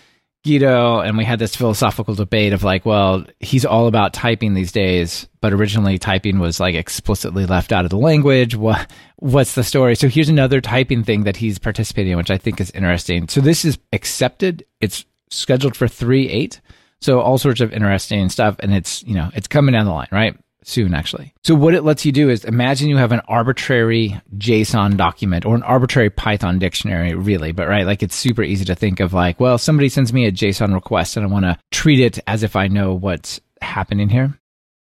Guido 0.44 1.00
and 1.00 1.18
we 1.18 1.26
had 1.26 1.40
this 1.40 1.56
philosophical 1.56 2.14
debate 2.14 2.54
of 2.54 2.64
like, 2.64 2.86
well, 2.86 3.26
he's 3.40 3.66
all 3.66 3.88
about 3.88 4.14
typing 4.14 4.54
these 4.54 4.72
days, 4.72 5.28
but 5.42 5.54
originally 5.54 5.98
typing 5.98 6.40
was 6.40 6.60
like 6.60 6.76
explicitly 6.76 7.46
left 7.46 7.72
out 7.72 7.84
of 7.84 7.90
the 7.90 7.98
language. 7.98 8.56
What 8.56 8.92
what's 9.18 9.56
the 9.56 9.64
story? 9.64 9.96
So 9.96 10.08
here's 10.08 10.30
another 10.30 10.62
typing 10.62 11.04
thing 11.04 11.24
that 11.24 11.38
he's 11.38 11.58
participating 11.58 12.12
in, 12.12 12.18
which 12.18 12.32
I 12.32 12.38
think 12.38 12.62
is 12.62 12.72
interesting. 12.72 13.28
So 13.28 13.42
this 13.42 13.66
is 13.66 13.80
accepted. 13.92 14.66
It's 14.82 15.06
scheduled 15.36 15.76
for 15.76 15.88
3 15.88 16.30
8. 16.30 16.62
So 17.02 17.20
all 17.20 17.38
sorts 17.38 17.62
of 17.62 17.74
interesting 17.74 18.30
stuff. 18.30 18.56
And 18.60 18.74
it's, 18.74 19.04
you 19.04 19.16
know, 19.16 19.30
it's 19.34 19.48
coming 19.48 19.74
down 19.74 19.86
the 19.86 19.92
line, 19.92 20.08
right? 20.12 20.38
Soon, 20.64 20.96
actually. 20.96 21.32
So 21.44 21.54
what 21.54 21.76
it 21.76 21.84
lets 21.84 22.06
you 22.06 22.12
do 22.12 22.28
is 22.28 22.44
imagine 22.44 22.90
you 22.90 22.98
have 22.98 23.12
an 23.12 23.22
arbitrary 23.28 24.20
JSON 24.36 24.98
document 24.98 25.46
or 25.46 25.54
an 25.54 25.62
arbitrary 25.62 26.10
Python 26.10 26.58
dictionary, 26.58 27.14
really, 27.14 27.52
but 27.52 27.68
right, 27.68 27.86
like 27.86 28.02
it's 28.02 28.16
super 28.16 28.42
easy 28.42 28.66
to 28.66 28.74
think 28.74 29.00
of 29.00 29.14
like, 29.14 29.40
well, 29.40 29.60
somebody 29.60 29.90
sends 29.90 30.12
me 30.12 30.26
a 30.26 30.32
JSON 30.32 30.74
request 30.74 31.18
and 31.18 31.26
I 31.26 31.30
want 31.30 31.46
to 31.46 31.60
treat 31.70 32.00
it 32.00 32.18
as 32.26 32.42
if 32.42 32.56
I 32.56 32.68
know 32.68 32.96
what's 32.96 33.40
happening 33.62 34.10
here. 34.10 34.40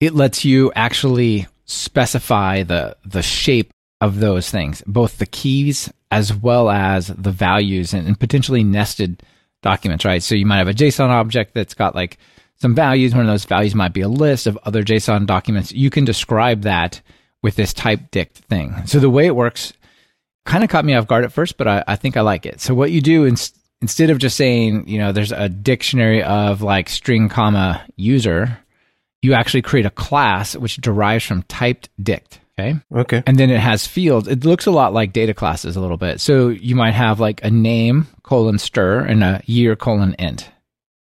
It 0.01 0.15
lets 0.15 0.43
you 0.43 0.73
actually 0.75 1.47
specify 1.67 2.63
the 2.63 2.97
the 3.05 3.23
shape 3.23 3.71
of 4.01 4.21
those 4.21 4.51
things, 4.51 4.83
both 4.87 5.19
the 5.19 5.27
keys 5.27 5.93
as 6.11 6.35
well 6.35 6.71
as 6.71 7.09
the 7.09 7.31
values 7.31 7.93
and, 7.93 8.07
and 8.07 8.19
potentially 8.19 8.65
nested 8.65 9.23
documents, 9.63 10.05
right? 10.05 10.23
So 10.23 10.35
you 10.35 10.47
might 10.47 10.59
have 10.59 10.69
a 10.69 10.75
JSON 10.75 11.09
object 11.09 11.55
that's 11.55 11.75
got 11.75 11.95
like 11.95 12.19
some 12.57 12.75
values. 12.75 13.15
One 13.15 13.25
of 13.25 13.31
those 13.31 13.45
values 13.45 13.75
might 13.75 13.93
be 13.93 14.01
a 14.01 14.09
list 14.09 14.47
of 14.47 14.59
other 14.65 14.83
JSON 14.83 15.27
documents. 15.27 15.73
You 15.73 15.91
can 15.91 16.05
describe 16.05 16.63
that 16.63 17.01
with 17.43 17.57
this 17.57 17.73
type 17.73 18.11
dict 18.11 18.39
thing. 18.39 18.75
So 18.87 18.99
the 18.99 19.11
way 19.11 19.27
it 19.27 19.37
works 19.37 19.73
kind 20.45 20.65
of 20.65 20.71
caught 20.71 20.85
me 20.85 20.95
off 20.95 21.07
guard 21.07 21.25
at 21.25 21.33
first, 21.33 21.57
but 21.57 21.69
I, 21.69 21.85
I 21.87 21.97
think 21.97 22.17
I 22.17 22.23
like 22.23 22.47
it. 22.47 22.61
So 22.61 22.75
what 22.75 22.91
you 22.91 23.01
do 23.01 23.25
in, 23.25 23.37
instead 23.83 24.11
of 24.11 24.19
just 24.19 24.37
saying, 24.37 24.89
you 24.89 24.99
know, 24.99 25.13
there's 25.13 25.33
a 25.33 25.49
dictionary 25.49 26.23
of 26.23 26.63
like 26.63 26.89
string 26.89 27.29
comma 27.29 27.85
user, 27.97 28.59
you 29.23 29.35
actually 29.35 29.63
create 29.63 29.87
a 29.87 29.91
class 29.91 30.57
which 30.57 30.79
derives 30.79 31.25
from 31.25 31.43
typed 31.45 31.91
dict. 32.03 32.41
Okay. 32.59 32.77
Okay. 32.93 33.23
And 33.27 33.39
then 33.39 33.51
it 33.51 33.61
has 33.61 33.87
fields. 33.87 34.27
It 34.27 34.45
looks 34.45 34.67
a 34.67 34.71
lot 34.71 34.93
like 34.93 35.13
data 35.13 35.33
classes 35.33 35.77
a 35.77 35.81
little 35.81 35.97
bit. 35.97 36.21
So 36.21 36.49
you 36.49 36.75
might 36.75 36.95
have 36.95 37.21
like 37.21 37.43
a 37.45 37.51
name 37.51 38.09
colon 38.25 38.59
str 38.59 38.99
and 38.99 39.23
a 39.23 39.41
year 39.47 39.77
colon 39.77 40.15
int 40.19 40.51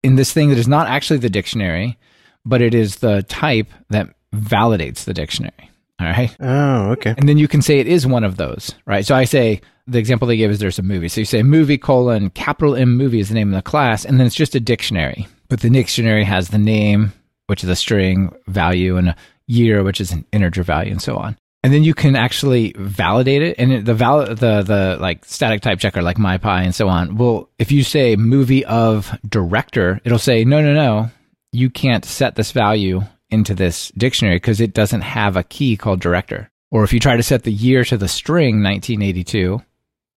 in 0.04 0.16
this 0.16 0.32
thing 0.32 0.50
that 0.50 0.58
is 0.58 0.68
not 0.68 0.88
actually 0.88 1.18
the 1.18 1.30
dictionary, 1.30 1.98
but 2.46 2.62
it 2.62 2.74
is 2.76 2.98
the 2.98 3.24
type 3.24 3.68
that 3.90 4.08
validates 4.34 5.06
the 5.06 5.14
dictionary. 5.14 5.72
All 6.00 6.08
right. 6.08 6.36
Oh, 6.40 6.92
okay. 6.92 7.16
And 7.18 7.28
then 7.28 7.40
you 7.40 7.48
can 7.48 7.64
say 7.64 7.80
it 7.80 7.88
is 7.88 8.06
one 8.06 8.24
of 8.24 8.38
those, 8.38 8.76
right? 8.86 9.04
So 9.06 9.16
I 9.16 9.24
say 9.24 9.62
the 9.88 9.98
example 9.98 10.28
they 10.28 10.38
give 10.38 10.52
is 10.52 10.60
there's 10.60 10.78
a 10.78 10.84
movie. 10.84 11.10
So 11.10 11.22
you 11.22 11.26
say 11.26 11.42
movie 11.42 11.80
colon 11.80 12.30
capital 12.30 12.76
M 12.76 12.96
movie 12.96 13.20
is 13.20 13.30
the 13.30 13.36
name 13.36 13.52
of 13.52 13.56
the 13.56 13.68
class, 13.68 14.06
and 14.06 14.20
then 14.20 14.28
it's 14.28 14.36
just 14.36 14.54
a 14.54 14.60
dictionary. 14.60 15.28
But 15.50 15.62
the 15.62 15.72
dictionary 15.72 16.24
has 16.26 16.50
the 16.50 16.60
name, 16.60 17.14
which 17.48 17.64
is 17.64 17.70
a 17.70 17.76
string 17.76 18.32
value, 18.46 18.98
and 18.98 19.10
a 19.10 19.16
year, 19.48 19.82
which 19.84 20.00
is 20.00 20.12
an 20.12 20.26
integer 20.32 20.62
value, 20.62 20.92
and 20.92 21.02
so 21.02 21.18
on. 21.18 21.38
And 21.68 21.74
then 21.74 21.84
you 21.84 21.94
can 21.94 22.16
actually 22.16 22.74
validate 22.78 23.42
it. 23.42 23.60
And 23.60 23.86
the 23.86 23.94
val 23.94 24.26
the 24.26 24.64
the 24.64 24.98
like 25.02 25.26
static 25.26 25.60
type 25.60 25.80
checker, 25.80 26.02
like 26.02 26.16
MyPy 26.16 26.64
and 26.64 26.74
so 26.74 26.88
on, 26.88 27.18
will 27.18 27.50
if 27.60 27.74
you 27.74 27.84
say 27.84 28.16
movie 28.16 28.64
of 28.64 29.14
director, 29.28 30.00
it'll 30.06 30.18
say 30.18 30.46
no, 30.46 30.62
no, 30.62 30.74
no, 30.74 31.12
you 31.52 31.70
can't 31.70 32.06
set 32.06 32.36
this 32.36 32.54
value 32.54 33.02
into 33.30 33.54
this 33.54 33.92
dictionary 33.98 34.38
because 34.38 34.62
it 34.62 34.74
doesn't 34.74 35.02
have 35.02 35.36
a 35.36 35.44
key 35.44 35.76
called 35.76 36.00
director. 36.00 36.50
Or 36.72 36.86
if 36.86 36.94
you 36.94 37.02
try 37.02 37.18
to 37.18 37.24
set 37.24 37.44
the 37.44 37.52
year 37.52 37.84
to 37.84 37.98
the 37.98 38.08
string 38.08 38.64
1982, 38.64 39.62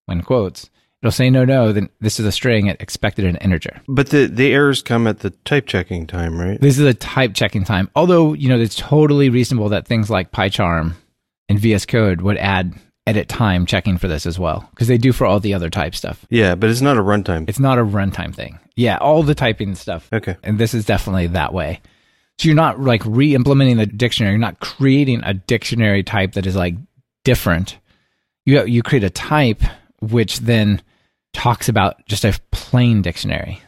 when 0.07 0.23
quotes, 0.23 0.71
it'll 1.03 1.11
say 1.11 1.31
no, 1.31 1.45
no. 1.45 1.73
Then 1.73 1.89
this 1.99 2.21
is 2.21 2.27
a 2.27 2.33
string. 2.33 2.69
It 2.69 2.81
expected 2.81 3.25
an 3.25 3.35
integer. 3.39 3.83
But 3.89 4.11
the 4.11 4.27
the 4.27 4.53
errors 4.53 4.83
come 4.83 5.09
at 5.09 5.19
the 5.19 5.31
type 5.31 5.67
checking 5.67 6.07
time, 6.07 6.39
right? 6.39 6.61
This 6.61 6.79
is 6.79 6.87
a 6.87 6.95
type 6.95 7.35
checking 7.35 7.65
time. 7.65 7.91
Although 7.97 8.35
you 8.35 8.49
know 8.49 8.61
it's 8.61 8.77
totally 8.77 9.31
reasonable 9.31 9.71
that 9.71 9.89
things 9.89 10.11
like 10.11 10.31
PyCharm 10.31 10.95
and 11.51 11.59
VS 11.59 11.85
Code 11.85 12.23
would 12.23 12.39
add 12.39 12.73
edit 13.07 13.29
time 13.29 13.67
checking 13.67 13.99
for 13.99 14.07
this 14.07 14.25
as 14.25 14.39
well 14.39 14.67
because 14.71 14.87
they 14.87 14.97
do 14.97 15.13
for 15.13 15.27
all 15.27 15.41
the 15.41 15.53
other 15.53 15.69
type 15.69 15.97
stuff. 15.97 16.25
Yeah, 16.31 16.55
but 16.55 16.71
it's 16.71 16.81
not 16.81 16.97
a 16.97 17.03
runtime. 17.03 17.49
It's 17.49 17.59
not 17.59 17.77
a 17.79 17.85
runtime 17.85 18.33
thing. 18.35 18.61
Yeah, 18.77 18.99
all 18.99 19.25
the 19.25 19.35
typing 19.35 19.75
stuff. 19.75 20.09
Okay. 20.13 20.37
And 20.45 20.59
this 20.59 20.75
is 20.75 20.85
definitely 20.85 21.27
that 21.29 21.53
way. 21.53 21.81
So 22.39 22.47
you're 22.47 22.55
not 22.55 22.81
like 22.81 23.03
re-implementing 23.05 23.79
the 23.79 23.87
dictionary. 23.87 24.33
You're 24.33 24.39
not 24.39 24.61
creating 24.61 25.23
a 25.25 25.35
dictionary 25.35 26.05
type 26.05 26.33
that 26.35 26.47
is 26.47 26.55
like 26.55 26.77
different. 27.25 27.79
You 28.47 28.65
you 28.65 28.83
create 28.83 29.05
a 29.05 29.11
type 29.11 29.61
which 30.01 30.39
then 30.39 30.81
talks 31.35 31.69
about 31.69 32.07
just 32.07 32.25
a 32.25 32.39
plain 32.53 33.03
dictionary. 33.03 33.61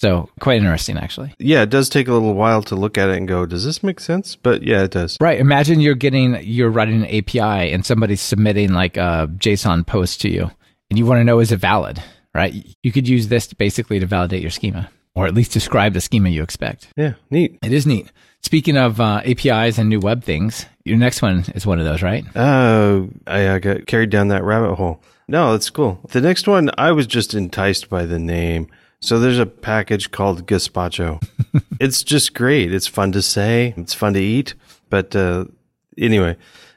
So 0.00 0.30
quite 0.40 0.56
interesting, 0.56 0.96
actually. 0.96 1.34
Yeah, 1.38 1.60
it 1.60 1.68
does 1.68 1.90
take 1.90 2.08
a 2.08 2.12
little 2.12 2.32
while 2.32 2.62
to 2.62 2.74
look 2.74 2.96
at 2.96 3.10
it 3.10 3.18
and 3.18 3.28
go, 3.28 3.44
does 3.44 3.66
this 3.66 3.82
make 3.82 4.00
sense? 4.00 4.34
But 4.34 4.62
yeah, 4.62 4.82
it 4.84 4.92
does. 4.92 5.18
Right. 5.20 5.38
Imagine 5.38 5.80
you're 5.80 5.94
getting, 5.94 6.42
you're 6.42 6.70
writing 6.70 7.04
an 7.04 7.14
API 7.14 7.70
and 7.70 7.84
somebody's 7.84 8.22
submitting 8.22 8.72
like 8.72 8.96
a 8.96 9.28
JSON 9.36 9.86
post 9.86 10.22
to 10.22 10.30
you 10.30 10.50
and 10.88 10.98
you 10.98 11.04
want 11.04 11.20
to 11.20 11.24
know, 11.24 11.38
is 11.38 11.52
it 11.52 11.58
valid? 11.58 12.02
Right. 12.34 12.54
You 12.82 12.92
could 12.92 13.06
use 13.06 13.28
this 13.28 13.52
basically 13.52 14.00
to 14.00 14.06
validate 14.06 14.40
your 14.40 14.50
schema 14.50 14.88
or 15.14 15.26
at 15.26 15.34
least 15.34 15.52
describe 15.52 15.92
the 15.92 16.00
schema 16.00 16.30
you 16.30 16.42
expect. 16.42 16.88
Yeah, 16.96 17.14
neat. 17.30 17.58
It 17.62 17.72
is 17.74 17.86
neat. 17.86 18.10
Speaking 18.40 18.78
of 18.78 19.02
uh, 19.02 19.20
APIs 19.26 19.76
and 19.76 19.90
new 19.90 20.00
web 20.00 20.24
things, 20.24 20.64
your 20.82 20.96
next 20.96 21.20
one 21.20 21.44
is 21.54 21.66
one 21.66 21.78
of 21.78 21.84
those, 21.84 22.00
right? 22.00 22.24
Oh, 22.34 23.10
I, 23.26 23.50
I 23.50 23.58
got 23.58 23.86
carried 23.86 24.08
down 24.08 24.28
that 24.28 24.44
rabbit 24.44 24.76
hole. 24.76 25.02
No, 25.28 25.52
that's 25.52 25.68
cool. 25.68 26.00
The 26.08 26.22
next 26.22 26.48
one, 26.48 26.70
I 26.78 26.90
was 26.92 27.06
just 27.06 27.34
enticed 27.34 27.90
by 27.90 28.06
the 28.06 28.18
name. 28.18 28.68
So 29.02 29.18
there's 29.18 29.38
a 29.38 29.46
package 29.46 30.10
called 30.10 30.46
Gazpacho. 30.46 31.26
it's 31.80 32.02
just 32.02 32.34
great. 32.34 32.72
It's 32.72 32.86
fun 32.86 33.12
to 33.12 33.22
say. 33.22 33.74
It's 33.76 33.94
fun 33.94 34.12
to 34.12 34.20
eat. 34.20 34.54
But 34.90 35.16
uh, 35.16 35.46
anyway, 35.96 36.36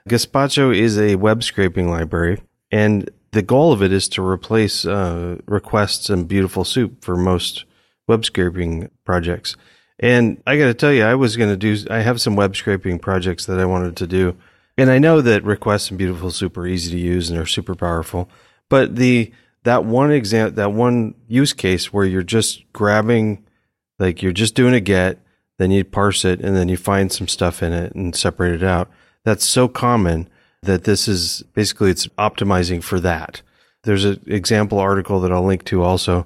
Gazpacho 0.09 0.75
is 0.75 0.97
a 0.97 1.15
web 1.15 1.43
scraping 1.43 1.89
library, 1.89 2.41
and 2.71 3.09
the 3.31 3.41
goal 3.41 3.73
of 3.73 3.81
it 3.81 3.91
is 3.91 4.07
to 4.09 4.25
replace 4.25 4.85
uh, 4.85 5.37
requests 5.45 6.09
and 6.09 6.27
beautiful 6.27 6.63
soup 6.63 7.03
for 7.03 7.17
most 7.17 7.65
web 8.07 8.23
scraping 8.23 8.89
projects. 9.05 9.55
And 9.99 10.41
I 10.47 10.57
got 10.57 10.65
to 10.65 10.73
tell 10.73 10.91
you, 10.93 11.03
I 11.03 11.15
was 11.15 11.35
going 11.35 11.49
to 11.49 11.57
do. 11.57 11.85
I 11.89 11.99
have 11.99 12.21
some 12.21 12.35
web 12.35 12.55
scraping 12.55 12.99
projects 12.99 13.45
that 13.47 13.59
I 13.59 13.65
wanted 13.65 13.97
to 13.97 14.07
do, 14.07 14.37
and 14.77 14.89
I 14.89 14.99
know 14.99 15.21
that 15.21 15.43
requests 15.43 15.89
and 15.89 15.97
beautiful 15.97 16.31
soup 16.31 16.57
are 16.57 16.67
easy 16.67 16.91
to 16.91 16.99
use 16.99 17.29
and 17.29 17.37
they're 17.37 17.45
super 17.45 17.75
powerful. 17.75 18.29
But 18.69 18.95
the 18.95 19.31
that 19.63 19.85
one 19.85 20.11
example, 20.11 20.55
that 20.55 20.73
one 20.73 21.15
use 21.27 21.53
case 21.53 21.91
where 21.91 22.05
you're 22.05 22.23
just 22.23 22.63
grabbing, 22.73 23.43
like 23.99 24.21
you're 24.21 24.31
just 24.31 24.55
doing 24.55 24.73
a 24.73 24.79
get, 24.79 25.19
then 25.57 25.71
you 25.71 25.83
parse 25.83 26.25
it, 26.25 26.41
and 26.41 26.55
then 26.55 26.69
you 26.69 26.77
find 26.77 27.11
some 27.11 27.27
stuff 27.27 27.63
in 27.63 27.73
it 27.73 27.93
and 27.95 28.15
separate 28.15 28.53
it 28.53 28.63
out. 28.63 28.89
That's 29.23 29.45
so 29.45 29.67
common 29.67 30.27
that 30.63 30.83
this 30.83 31.07
is 31.07 31.43
basically 31.53 31.91
it's 31.91 32.07
optimizing 32.17 32.83
for 32.83 32.99
that. 32.99 33.41
There's 33.83 34.05
an 34.05 34.21
example 34.27 34.79
article 34.79 35.19
that 35.21 35.31
I'll 35.31 35.43
link 35.43 35.65
to 35.65 35.83
also 35.83 36.25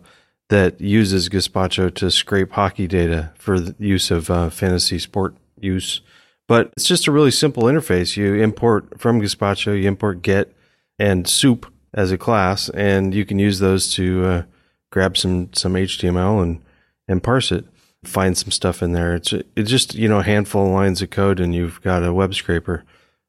that 0.50 0.79
uses 0.79 1.29
Gazpacho 1.29 1.94
to 1.96 2.10
scrape 2.10 2.51
hockey 2.51 2.88
data 2.88 3.34
for 3.36 3.60
the 3.60 3.75
use 3.79 4.12
of 4.12 4.29
uh, 4.29 4.50
fantasy 4.50 5.00
sport 5.00 5.36
use. 5.60 6.01
But 6.48 6.72
it's 6.77 6.86
just 6.86 7.08
a 7.08 7.12
really 7.12 7.32
simple 7.32 7.63
interface. 7.63 8.15
You 8.15 8.36
import 8.36 9.00
from 9.00 9.20
Gazpacho, 9.20 9.79
you 9.79 9.88
import 9.88 10.22
get 10.22 10.56
and 10.98 11.27
soup 11.27 11.72
as 11.98 12.12
a 12.12 12.18
class, 12.18 12.70
and 12.70 13.13
you 13.13 13.25
can 13.25 13.39
use 13.39 13.58
those 13.58 13.92
to 13.96 14.25
uh, 14.25 14.44
grab 14.92 15.18
some 15.18 15.51
some 15.54 15.74
HTML 15.74 16.42
and 16.42 16.62
and 17.08 17.24
parse 17.24 17.51
it, 17.51 17.66
find 18.06 18.38
some 18.38 18.51
stuff 18.51 18.82
in 18.82 18.94
there. 18.94 19.16
It's 19.16 19.34
it's 19.34 19.70
just 19.70 19.96
you 19.96 20.08
know 20.08 20.20
a 20.20 20.24
handful 20.24 20.68
of 20.68 20.74
lines 20.74 21.01
of 21.01 21.10
code, 21.10 21.39
and 21.39 21.54
you've 21.54 21.82
got 21.82 22.06
a 22.06 22.13
web 22.13 22.36
scraper 22.36 22.86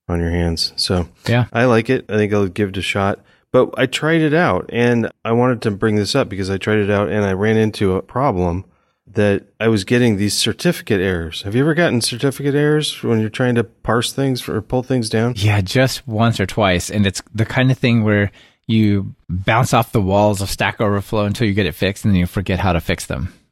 on 0.06 0.20
your 0.20 0.30
hands. 0.30 0.74
So 0.76 1.08
yeah, 1.26 1.46
I 1.52 1.64
like 1.64 1.88
it. 1.88 2.04
I 2.10 2.16
think 2.16 2.32
I'll 2.32 2.46
give 2.46 2.68
it 2.68 2.76
a 2.76 2.82
shot. 2.82 3.20
But 3.50 3.70
I 3.78 3.86
tried 3.86 4.20
it 4.20 4.34
out, 4.34 4.68
and 4.70 5.10
I 5.24 5.32
wanted 5.32 5.62
to 5.62 5.70
bring 5.70 5.96
this 5.96 6.14
up 6.14 6.28
because 6.28 6.50
I 6.50 6.58
tried 6.58 6.80
it 6.80 6.90
out, 6.90 7.08
and 7.08 7.24
I 7.24 7.32
ran 7.32 7.56
into 7.56 7.96
a 7.96 8.02
problem 8.02 8.66
that 9.06 9.46
I 9.58 9.68
was 9.68 9.84
getting 9.84 10.18
these 10.18 10.34
certificate 10.34 11.00
errors. 11.00 11.40
Have 11.42 11.54
you 11.54 11.62
ever 11.62 11.72
gotten 11.72 12.02
certificate 12.02 12.54
errors 12.54 13.02
when 13.02 13.20
you're 13.20 13.30
trying 13.30 13.54
to 13.54 13.64
parse 13.64 14.12
things 14.12 14.46
or 14.46 14.60
pull 14.60 14.82
things 14.82 15.08
down? 15.08 15.32
Yeah, 15.34 15.62
just 15.62 16.06
once 16.06 16.38
or 16.38 16.44
twice. 16.44 16.90
And 16.90 17.06
it's 17.06 17.22
the 17.34 17.46
kind 17.46 17.70
of 17.70 17.78
thing 17.78 18.04
where 18.04 18.30
you 18.68 19.14
bounce 19.28 19.74
off 19.74 19.92
the 19.92 20.00
walls 20.00 20.40
of 20.40 20.50
Stack 20.50 20.80
Overflow 20.80 21.24
until 21.24 21.48
you 21.48 21.54
get 21.54 21.66
it 21.66 21.74
fixed 21.74 22.04
and 22.04 22.14
then 22.14 22.20
you 22.20 22.26
forget 22.26 22.60
how 22.60 22.72
to 22.72 22.80
fix 22.80 23.06
them. 23.06 23.32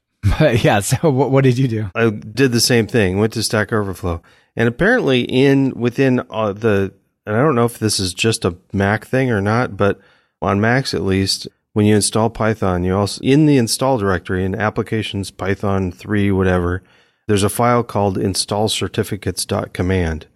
But 0.41 0.65
yeah, 0.65 0.81
so 0.81 1.09
what, 1.09 1.31
what 1.31 1.45
did 1.45 1.57
you 1.57 1.69
do? 1.69 1.89
I 1.95 2.11
did 2.11 2.51
the 2.51 2.61
same 2.61 2.89
thing, 2.89 3.19
went 3.19 3.33
to 3.35 3.45
Stack 3.45 3.73
Overflow. 3.73 4.23
And 4.57 4.69
apparently 4.69 5.23
in 5.23 5.71
within 5.71 6.21
uh, 6.31 6.53
the 6.53 6.93
and 7.25 7.37
I 7.37 7.41
don't 7.41 7.55
know 7.55 7.65
if 7.65 7.79
this 7.79 8.01
is 8.01 8.13
just 8.13 8.45
a 8.45 8.57
Mac 8.73 9.05
thing 9.05 9.31
or 9.31 9.41
not, 9.41 9.77
but 9.77 10.01
on 10.43 10.61
Macs 10.61 10.95
at 10.95 11.03
least, 11.03 11.47
when 11.75 11.87
you 11.87 11.95
install 11.95 12.29
Python, 12.29 12.83
you 12.83 12.97
also 12.97 13.21
in 13.23 13.47
the 13.47 13.57
install 13.57 13.99
directory 13.99 14.45
in 14.45 14.57
applications 14.57 15.31
Python 15.31 15.93
3 15.93 16.33
whatever, 16.33 16.83
there's 17.29 17.45
a 17.45 17.49
file 17.49 17.85
called 17.85 18.19
install 18.19 18.69
certificates.command 18.69 20.27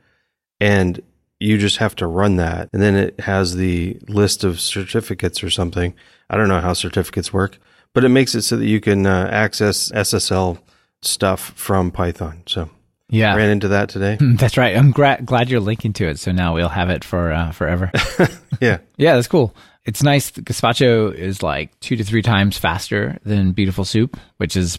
and 0.60 1.02
you 1.40 1.58
just 1.58 1.78
have 1.78 1.96
to 1.96 2.06
run 2.06 2.36
that 2.36 2.68
and 2.72 2.82
then 2.82 2.94
it 2.94 3.18
has 3.20 3.56
the 3.56 3.98
list 4.08 4.44
of 4.44 4.60
certificates 4.60 5.42
or 5.42 5.50
something. 5.50 5.94
I 6.28 6.36
don't 6.36 6.48
know 6.48 6.60
how 6.60 6.74
certificates 6.74 7.32
work, 7.32 7.58
but 7.94 8.04
it 8.04 8.10
makes 8.10 8.34
it 8.34 8.42
so 8.42 8.56
that 8.56 8.66
you 8.66 8.80
can 8.80 9.06
uh, 9.06 9.28
access 9.32 9.90
SSL 9.90 10.58
stuff 11.02 11.52
from 11.56 11.90
Python. 11.90 12.42
So 12.46 12.68
yeah, 13.08 13.34
ran 13.34 13.50
into 13.50 13.68
that 13.68 13.88
today. 13.88 14.18
That's 14.20 14.56
right. 14.56 14.76
I'm 14.76 14.92
gra- 14.92 15.20
glad 15.24 15.50
you're 15.50 15.60
linking 15.60 15.92
to 15.94 16.06
it, 16.06 16.18
so 16.18 16.30
now 16.30 16.54
we'll 16.54 16.68
have 16.68 16.90
it 16.90 17.04
for 17.04 17.32
uh, 17.32 17.50
forever. 17.52 17.90
yeah, 18.60 18.78
yeah, 18.96 19.14
that's 19.14 19.26
cool. 19.26 19.54
It's 19.84 20.02
nice. 20.02 20.30
Gazpacho 20.30 21.12
is 21.12 21.42
like 21.42 21.78
two 21.80 21.96
to 21.96 22.04
three 22.04 22.22
times 22.22 22.58
faster 22.58 23.18
than 23.24 23.52
Beautiful 23.52 23.84
Soup, 23.84 24.16
which 24.36 24.56
is 24.56 24.78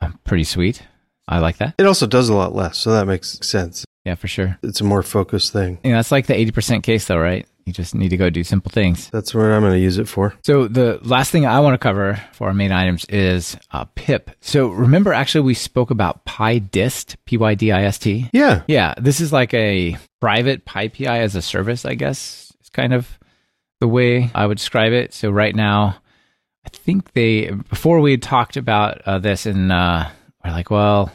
uh, 0.00 0.10
pretty 0.24 0.44
sweet. 0.44 0.82
I 1.26 1.38
like 1.38 1.56
that. 1.56 1.74
It 1.78 1.86
also 1.86 2.06
does 2.06 2.28
a 2.28 2.34
lot 2.34 2.54
less, 2.54 2.78
so 2.78 2.92
that 2.92 3.06
makes 3.06 3.38
sense. 3.46 3.84
Yeah, 4.04 4.16
for 4.16 4.28
sure. 4.28 4.58
It's 4.62 4.80
a 4.80 4.84
more 4.84 5.02
focused 5.02 5.52
thing. 5.52 5.78
Yeah, 5.82 5.96
that's 5.96 6.12
like 6.12 6.26
the 6.26 6.34
80% 6.34 6.82
case, 6.82 7.06
though, 7.06 7.18
right? 7.18 7.46
You 7.64 7.72
just 7.72 7.94
need 7.94 8.10
to 8.10 8.18
go 8.18 8.28
do 8.28 8.44
simple 8.44 8.70
things. 8.70 9.08
That's 9.08 9.34
what 9.34 9.46
I'm 9.46 9.62
going 9.62 9.72
to 9.72 9.78
use 9.78 9.96
it 9.96 10.06
for. 10.06 10.34
So 10.44 10.68
the 10.68 10.98
last 11.02 11.30
thing 11.30 11.46
I 11.46 11.60
want 11.60 11.72
to 11.72 11.78
cover 11.78 12.22
for 12.32 12.48
our 12.48 12.54
main 12.54 12.72
items 12.72 13.06
is 13.06 13.56
uh, 13.70 13.86
pip. 13.94 14.30
So 14.42 14.68
remember, 14.68 15.14
actually, 15.14 15.46
we 15.46 15.54
spoke 15.54 15.90
about 15.90 16.26
PyDist, 16.26 17.16
P-Y-D-I-S-T. 17.24 18.28
Yeah, 18.34 18.62
yeah. 18.68 18.92
This 18.98 19.20
is 19.20 19.32
like 19.32 19.54
a 19.54 19.96
private 20.20 20.66
PyPI 20.66 21.20
as 21.20 21.34
a 21.34 21.40
service, 21.42 21.86
I 21.86 21.94
guess. 21.94 22.52
It's 22.60 22.68
kind 22.68 22.92
of 22.92 23.18
the 23.80 23.88
way 23.88 24.30
I 24.34 24.46
would 24.46 24.58
describe 24.58 24.92
it. 24.92 25.14
So 25.14 25.30
right 25.30 25.54
now, 25.54 25.96
I 26.66 26.68
think 26.68 27.12
they 27.12 27.50
before 27.50 28.00
we 28.00 28.10
had 28.10 28.22
talked 28.22 28.58
about 28.58 29.00
uh, 29.06 29.18
this, 29.18 29.46
and 29.46 29.72
uh, 29.72 30.08
we're 30.44 30.50
like, 30.50 30.70
well, 30.70 31.10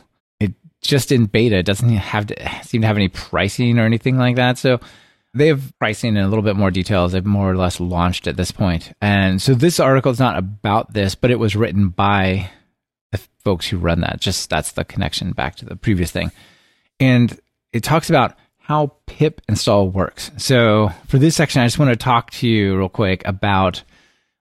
just 0.81 1.11
in 1.11 1.25
beta 1.25 1.57
it 1.57 1.65
doesn't 1.65 1.89
have 1.89 2.27
to 2.27 2.63
seem 2.63 2.81
to 2.81 2.87
have 2.87 2.95
any 2.95 3.09
pricing 3.09 3.77
or 3.79 3.85
anything 3.85 4.17
like 4.17 4.35
that. 4.37 4.57
So 4.57 4.79
they 5.33 5.47
have 5.47 5.73
pricing 5.77 6.15
in 6.15 6.23
a 6.23 6.27
little 6.27 6.43
bit 6.43 6.55
more 6.55 6.71
details. 6.71 7.11
They've 7.11 7.25
more 7.25 7.51
or 7.51 7.55
less 7.55 7.79
launched 7.79 8.27
at 8.27 8.37
this 8.37 8.51
point. 8.51 8.93
And 9.01 9.41
so 9.41 9.53
this 9.53 9.79
article 9.79 10.11
is 10.11 10.19
not 10.19 10.37
about 10.37 10.93
this, 10.93 11.15
but 11.15 11.31
it 11.31 11.39
was 11.39 11.55
written 11.55 11.89
by 11.89 12.49
the 13.11 13.19
folks 13.43 13.67
who 13.67 13.77
run 13.77 14.01
that. 14.01 14.19
Just 14.19 14.49
that's 14.49 14.71
the 14.71 14.83
connection 14.83 15.31
back 15.31 15.55
to 15.57 15.65
the 15.65 15.75
previous 15.75 16.11
thing. 16.11 16.31
And 16.99 17.39
it 17.71 17.83
talks 17.83 18.09
about 18.09 18.35
how 18.57 18.93
pip 19.05 19.41
install 19.47 19.89
works. 19.89 20.31
So 20.37 20.89
for 21.07 21.17
this 21.17 21.35
section, 21.35 21.61
I 21.61 21.65
just 21.65 21.79
want 21.79 21.91
to 21.91 21.95
talk 21.95 22.31
to 22.31 22.47
you 22.47 22.77
real 22.77 22.89
quick 22.89 23.21
about 23.25 23.83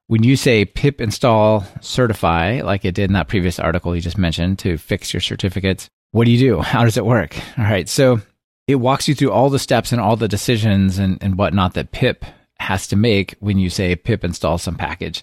when 0.07 0.23
you 0.23 0.37
say 0.37 0.65
pip 0.65 1.01
install 1.01 1.61
certifi, 1.81 2.63
like 2.63 2.85
it 2.85 2.95
did 2.95 3.11
in 3.11 3.13
that 3.13 3.29
previous 3.29 3.59
article 3.59 3.95
you 3.95 4.01
just 4.01 4.19
mentioned 4.19 4.59
to 4.61 4.79
fix 4.79 5.13
your 5.13 5.21
certificates. 5.21 5.91
What 6.13 6.25
do 6.25 6.31
you 6.31 6.39
do? 6.39 6.61
How 6.61 6.85
does 6.85 6.97
it 6.97 7.05
work? 7.05 7.37
All 7.59 7.65
right. 7.65 7.89
So 7.89 8.21
it 8.67 8.77
walks 8.77 9.09
you 9.09 9.15
through 9.15 9.33
all 9.33 9.51
the 9.51 9.59
steps 9.59 9.93
and 9.93 10.01
all 10.01 10.17
the 10.17 10.29
decisions 10.29 10.99
and, 10.99 11.23
and 11.23 11.37
whatnot 11.39 11.75
that 11.75 11.93
pip 11.93 12.25
has 12.61 12.87
to 12.89 12.97
make 12.97 13.35
when 13.41 13.59
you 13.59 13.71
say 13.71 13.95
pip 13.97 14.25
install 14.25 14.59
some 14.59 14.77
package. 14.77 15.23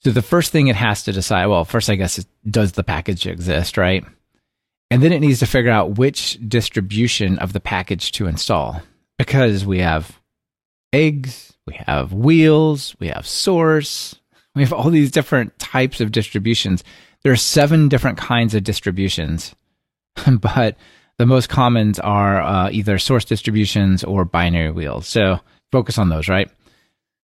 So 0.00 0.10
the 0.10 0.22
first 0.22 0.50
thing 0.50 0.66
it 0.66 0.76
has 0.76 1.04
to 1.04 1.12
decide, 1.12 1.46
well, 1.46 1.64
first, 1.64 1.88
I 1.88 1.94
guess, 1.94 2.24
does 2.48 2.72
the 2.72 2.82
package 2.82 3.26
exist, 3.26 3.76
right? 3.76 4.04
And 4.90 5.02
then 5.02 5.12
it 5.12 5.20
needs 5.20 5.38
to 5.38 5.46
figure 5.46 5.70
out 5.70 5.96
which 5.96 6.38
distribution 6.48 7.38
of 7.38 7.52
the 7.52 7.60
package 7.60 8.12
to 8.12 8.26
install 8.26 8.82
because 9.16 9.64
we 9.64 9.78
have 9.78 10.20
eggs, 10.92 11.52
we 11.66 11.74
have 11.86 12.12
wheels, 12.12 12.96
we 12.98 13.08
have 13.08 13.26
source, 13.26 14.16
we 14.54 14.62
have 14.62 14.72
all 14.72 14.90
these 14.90 15.10
different 15.10 15.56
types 15.58 16.00
of 16.00 16.12
distributions. 16.12 16.82
There 17.22 17.32
are 17.32 17.36
seven 17.36 17.88
different 17.88 18.18
kinds 18.18 18.54
of 18.54 18.64
distributions, 18.64 19.54
but 20.40 20.76
the 21.18 21.26
most 21.26 21.48
commons 21.48 21.98
are 21.98 22.40
uh, 22.40 22.70
either 22.70 22.98
source 22.98 23.24
distributions 23.24 24.04
or 24.04 24.24
binary 24.24 24.70
wheels. 24.70 25.06
So 25.06 25.40
focus 25.70 25.98
on 25.98 26.08
those, 26.08 26.28
right? 26.28 26.50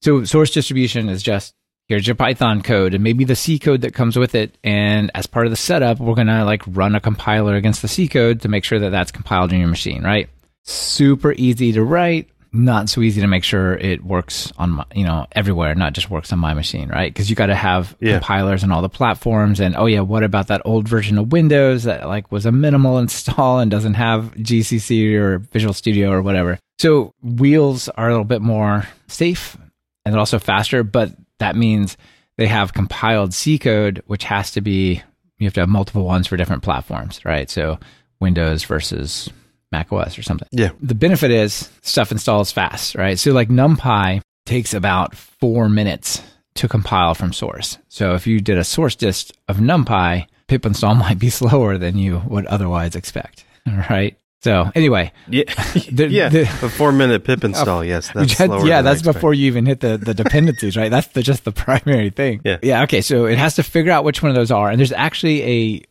So 0.02 0.24
source 0.24 0.52
distribution 0.52 1.10
is 1.10 1.24
just 1.24 1.54
here's 1.88 2.08
your 2.08 2.16
Python 2.16 2.62
code 2.62 2.94
and 2.94 3.04
maybe 3.04 3.24
the 3.24 3.36
C 3.36 3.60
code 3.60 3.82
that 3.82 3.94
comes 3.94 4.18
with 4.18 4.36
it. 4.36 4.58
And 4.64 5.12
as 5.14 5.28
part 5.28 5.46
of 5.46 5.52
the 5.52 5.58
setup, 5.58 6.00
we're 6.00 6.16
going 6.16 6.28
to 6.28 6.46
like 6.46 6.64
run 6.68 6.96
a 6.96 7.00
compiler 7.00 7.56
against 7.56 7.82
the 7.82 7.88
C 7.88 8.08
code 8.08 8.42
to 8.42 8.48
make 8.48 8.64
sure 8.64 8.80
that 8.80 8.90
that's 8.90 9.12
compiled 9.12 9.54
in 9.54 9.60
your 9.60 9.70
machine, 9.70 10.04
right? 10.04 10.30
Super 10.64 11.34
easy 11.34 11.74
to 11.74 11.84
write, 11.84 12.30
not 12.56 12.88
so 12.88 13.02
easy 13.02 13.20
to 13.22 13.28
make 13.28 13.44
sure 13.44 13.74
it 13.74 14.04
works 14.06 14.54
on 14.60 14.70
my, 14.72 14.86
you 14.94 15.04
know, 15.04 15.26
everywhere, 15.32 15.74
not 15.74 15.94
just 15.94 16.10
works 16.12 16.32
on 16.32 16.38
my 16.40 16.54
machine, 16.54 16.88
right? 16.88 17.12
Because 17.12 17.30
you 17.30 17.36
got 17.36 17.48
to 17.48 17.56
have 17.56 17.96
Yeah. 18.00 18.14
compilers 18.20 18.64
on 18.64 18.72
all 18.72 18.84
the 18.84 18.90
platforms. 18.90 19.60
And 19.60 19.76
oh 19.76 19.88
yeah, 19.88 20.02
what 20.02 20.24
about 20.24 20.48
that 20.48 20.62
old 20.64 20.88
version 20.88 21.18
of 21.18 21.32
Windows 21.32 21.84
that 21.84 22.08
like 22.08 22.32
was 22.32 22.46
a 22.46 22.52
minimal 22.52 22.98
install 23.00 23.60
and 23.60 23.72
doesn't 23.72 23.96
have 23.96 24.36
GCC 24.36 25.16
or 25.16 25.40
Visual 25.40 25.74
Studio 25.74 26.12
or 26.12 26.22
whatever? 26.22 26.60
So 26.80 27.12
wheels 27.24 27.90
are 27.90 28.08
a 28.08 28.12
little 28.12 28.24
bit 28.24 28.42
more 28.42 28.88
safe 29.08 29.58
and 30.06 30.16
also 30.16 30.38
faster, 30.38 30.84
but 30.84 31.12
that 31.40 31.56
means 31.56 31.98
they 32.38 32.48
have 32.48 32.74
compiled 32.74 33.34
C 33.34 33.58
code, 33.58 34.04
which 34.06 34.26
has 34.26 34.52
to 34.52 34.62
be, 34.62 35.02
you 35.40 35.48
have 35.48 35.54
to 35.54 35.60
have 35.62 35.70
multiple 35.70 36.04
ones 36.06 36.28
for 36.28 36.38
different 36.38 36.62
platforms, 36.64 37.24
right? 37.26 37.50
So 37.50 37.80
Windows 38.20 38.64
versus 38.64 39.30
Mac 39.74 39.92
OS 39.92 40.18
or 40.18 40.24
something. 40.24 40.48
Yeah. 40.52 40.70
The 40.82 40.96
benefit 40.96 41.32
is 41.32 41.70
stuff 41.82 42.12
installs 42.12 42.52
fast, 42.52 42.96
right? 42.96 43.20
So 43.20 43.32
like 43.34 43.50
NumPy 43.50 44.22
takes 44.46 44.74
about 44.74 45.16
four 45.16 45.68
minutes 45.68 46.22
to 46.56 46.68
compile 46.68 47.16
from 47.16 47.34
source. 47.34 47.78
So 47.90 48.14
if 48.14 48.28
you 48.28 48.40
did 48.40 48.58
a 48.58 48.64
source 48.64 48.96
dist 48.96 49.34
of 49.50 49.58
NumPy, 49.58 50.28
pip 50.48 50.66
install 50.66 50.96
might 51.06 51.20
be 51.20 51.30
slower 51.30 51.78
than 51.78 51.98
you 51.98 52.22
would 52.28 52.46
otherwise 52.46 52.96
expect, 52.96 53.44
right? 53.90 54.18
So 54.44 54.70
anyway, 54.76 55.12
Yeah. 55.30 55.44
The- 55.90 56.08
yeah. 56.12 56.30
the- 56.30 56.42
a 56.42 56.70
four 56.70 56.92
minute 56.92 57.24
pip 57.24 57.40
oh, 57.44 57.48
install. 57.48 57.84
Yes. 57.84 58.12
That's 58.14 58.34
had- 58.34 58.52
yeah, 58.66 58.82
that's 58.82 59.02
before 59.02 59.34
you 59.34 59.48
even 59.48 59.66
hit 59.66 59.80
the, 59.80 59.98
the 59.98 60.14
dependencies, 60.14 60.76
right? 60.76 60.92
That's 60.92 61.08
the, 61.08 61.24
just 61.24 61.46
the 61.46 61.54
primary 61.54 62.10
thing. 62.10 62.42
Yeah. 62.44 62.58
Yeah. 62.62 62.84
Okay. 62.84 63.02
So 63.02 63.26
it 63.26 63.38
has 63.38 63.56
to 63.56 63.64
figure 63.64 63.92
out 63.92 64.04
which 64.04 64.22
one 64.22 64.30
of 64.30 64.36
those 64.36 64.52
are. 64.52 64.70
And 64.70 64.78
there's 64.78 64.92
actually 64.92 65.44
a 65.44 65.82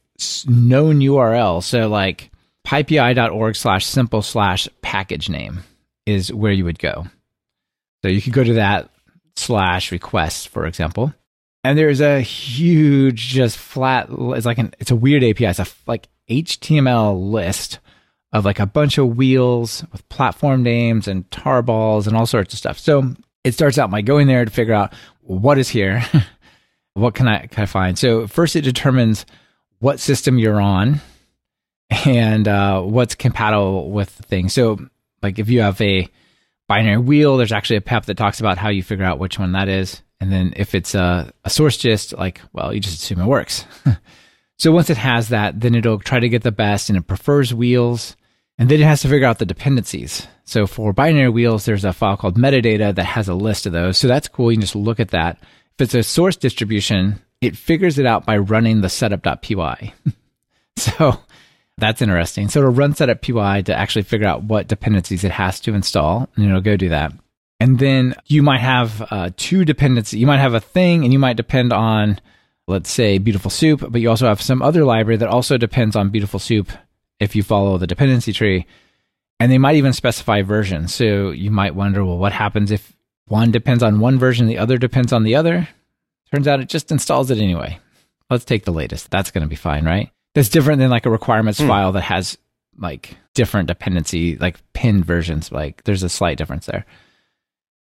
known 0.46 1.00
URL. 1.00 1.62
So 1.62 1.88
like 1.88 2.30
pypi.org 2.66 3.56
slash 3.56 3.86
simple 3.86 4.22
slash 4.22 4.68
package 4.82 5.28
name 5.28 5.62
is 6.06 6.32
where 6.32 6.52
you 6.52 6.64
would 6.64 6.78
go. 6.78 7.06
So 8.02 8.08
you 8.08 8.20
could 8.20 8.32
go 8.32 8.44
to 8.44 8.54
that 8.54 8.90
slash 9.36 9.92
request, 9.92 10.48
for 10.48 10.66
example. 10.66 11.14
And 11.64 11.78
there's 11.78 12.00
a 12.00 12.20
huge, 12.20 13.28
just 13.28 13.56
flat, 13.56 14.08
it's 14.10 14.46
like 14.46 14.58
an, 14.58 14.74
it's 14.80 14.90
a 14.90 14.96
weird 14.96 15.22
API. 15.22 15.46
It's 15.46 15.60
a 15.60 15.66
like 15.86 16.08
HTML 16.28 17.30
list 17.30 17.78
of 18.32 18.44
like 18.44 18.58
a 18.58 18.66
bunch 18.66 18.98
of 18.98 19.16
wheels 19.16 19.84
with 19.92 20.08
platform 20.08 20.62
names 20.62 21.06
and 21.06 21.30
tar 21.30 21.62
balls 21.62 22.06
and 22.06 22.16
all 22.16 22.26
sorts 22.26 22.52
of 22.52 22.58
stuff. 22.58 22.78
So 22.78 23.14
it 23.44 23.54
starts 23.54 23.78
out 23.78 23.90
by 23.90 24.00
going 24.00 24.26
there 24.26 24.44
to 24.44 24.50
figure 24.50 24.74
out 24.74 24.94
what 25.20 25.58
is 25.58 25.68
here, 25.68 26.04
what 26.94 27.14
can 27.14 27.28
I 27.28 27.46
can 27.46 27.62
I 27.62 27.66
find. 27.66 27.98
So 27.98 28.26
first, 28.26 28.56
it 28.56 28.62
determines 28.62 29.26
what 29.78 30.00
system 30.00 30.38
you're 30.38 30.60
on 30.60 31.00
and 32.06 32.48
uh, 32.48 32.80
what's 32.80 33.14
compatible 33.14 33.90
with 33.90 34.16
the 34.16 34.22
thing. 34.22 34.48
So 34.48 34.78
like 35.22 35.38
if 35.38 35.48
you 35.48 35.60
have 35.60 35.80
a 35.80 36.08
binary 36.68 36.98
wheel, 36.98 37.36
there's 37.36 37.52
actually 37.52 37.76
a 37.76 37.82
PEP 37.82 38.06
that 38.06 38.16
talks 38.16 38.40
about 38.40 38.58
how 38.58 38.70
you 38.70 38.82
figure 38.82 39.04
out 39.04 39.18
which 39.18 39.38
one 39.38 39.52
that 39.52 39.68
is. 39.68 40.02
And 40.20 40.32
then 40.32 40.52
if 40.56 40.74
it's 40.74 40.94
a, 40.94 41.32
a 41.44 41.50
source 41.50 41.78
dist, 41.78 42.12
like, 42.16 42.40
well, 42.52 42.72
you 42.72 42.80
just 42.80 43.02
assume 43.02 43.20
it 43.20 43.26
works. 43.26 43.64
so 44.58 44.72
once 44.72 44.88
it 44.88 44.96
has 44.96 45.30
that, 45.30 45.60
then 45.60 45.74
it'll 45.74 45.98
try 45.98 46.20
to 46.20 46.28
get 46.28 46.42
the 46.42 46.52
best 46.52 46.88
and 46.88 46.96
it 46.96 47.06
prefers 47.06 47.52
wheels. 47.52 48.16
And 48.58 48.68
then 48.68 48.80
it 48.80 48.84
has 48.84 49.02
to 49.02 49.08
figure 49.08 49.26
out 49.26 49.38
the 49.38 49.46
dependencies. 49.46 50.26
So 50.44 50.66
for 50.66 50.92
binary 50.92 51.30
wheels, 51.30 51.64
there's 51.64 51.84
a 51.84 51.92
file 51.92 52.16
called 52.16 52.36
metadata 52.36 52.94
that 52.94 53.04
has 53.04 53.28
a 53.28 53.34
list 53.34 53.66
of 53.66 53.72
those. 53.72 53.98
So 53.98 54.06
that's 54.06 54.28
cool. 54.28 54.52
You 54.52 54.56
can 54.56 54.62
just 54.62 54.76
look 54.76 55.00
at 55.00 55.10
that. 55.10 55.38
If 55.74 55.80
it's 55.80 55.94
a 55.94 56.02
source 56.02 56.36
distribution, 56.36 57.20
it 57.40 57.56
figures 57.56 57.98
it 57.98 58.06
out 58.06 58.24
by 58.24 58.38
running 58.38 58.80
the 58.80 58.88
setup.py. 58.88 59.92
so 60.76 61.18
that's 61.78 62.02
interesting. 62.02 62.48
So 62.48 62.60
it'll 62.60 62.72
run 62.72 62.94
setup.py 62.94 63.62
to 63.62 63.74
actually 63.74 64.02
figure 64.02 64.26
out 64.26 64.44
what 64.44 64.68
dependencies 64.68 65.24
it 65.24 65.32
has 65.32 65.60
to 65.60 65.74
install, 65.74 66.28
and 66.36 66.44
it'll 66.44 66.60
go 66.60 66.76
do 66.76 66.90
that. 66.90 67.12
And 67.60 67.78
then 67.78 68.14
you 68.26 68.42
might 68.42 68.60
have 68.60 69.06
uh, 69.10 69.30
two 69.36 69.64
dependencies. 69.64 70.20
You 70.20 70.26
might 70.26 70.38
have 70.38 70.54
a 70.54 70.60
thing, 70.60 71.04
and 71.04 71.12
you 71.12 71.18
might 71.18 71.36
depend 71.36 71.72
on, 71.72 72.20
let's 72.66 72.90
say, 72.90 73.18
Beautiful 73.18 73.50
Soup, 73.50 73.84
but 73.88 74.00
you 74.00 74.10
also 74.10 74.26
have 74.26 74.42
some 74.42 74.62
other 74.62 74.84
library 74.84 75.16
that 75.18 75.28
also 75.28 75.56
depends 75.56 75.96
on 75.96 76.10
Beautiful 76.10 76.40
Soup 76.40 76.70
if 77.20 77.36
you 77.36 77.42
follow 77.42 77.78
the 77.78 77.86
dependency 77.86 78.32
tree. 78.32 78.66
And 79.40 79.50
they 79.50 79.58
might 79.58 79.76
even 79.76 79.92
specify 79.92 80.42
version. 80.42 80.88
So 80.88 81.30
you 81.30 81.50
might 81.50 81.74
wonder, 81.74 82.04
well, 82.04 82.18
what 82.18 82.32
happens 82.32 82.70
if 82.70 82.92
one 83.26 83.50
depends 83.50 83.82
on 83.82 84.00
one 84.00 84.18
version, 84.18 84.46
the 84.46 84.58
other 84.58 84.78
depends 84.78 85.12
on 85.12 85.22
the 85.22 85.34
other? 85.34 85.68
Turns 86.32 86.46
out 86.46 86.60
it 86.60 86.68
just 86.68 86.92
installs 86.92 87.30
it 87.30 87.38
anyway. 87.38 87.78
Let's 88.30 88.44
take 88.44 88.64
the 88.64 88.72
latest. 88.72 89.10
That's 89.10 89.30
going 89.30 89.42
to 89.42 89.48
be 89.48 89.56
fine, 89.56 89.84
right? 89.84 90.10
That's 90.34 90.48
different 90.48 90.78
than 90.78 90.90
like 90.90 91.06
a 91.06 91.10
requirements 91.10 91.60
hmm. 91.60 91.68
file 91.68 91.92
that 91.92 92.02
has 92.02 92.38
like 92.78 93.16
different 93.34 93.68
dependency, 93.68 94.36
like 94.36 94.58
pinned 94.72 95.04
versions. 95.04 95.52
Like 95.52 95.84
there's 95.84 96.02
a 96.02 96.08
slight 96.08 96.38
difference 96.38 96.66
there. 96.66 96.86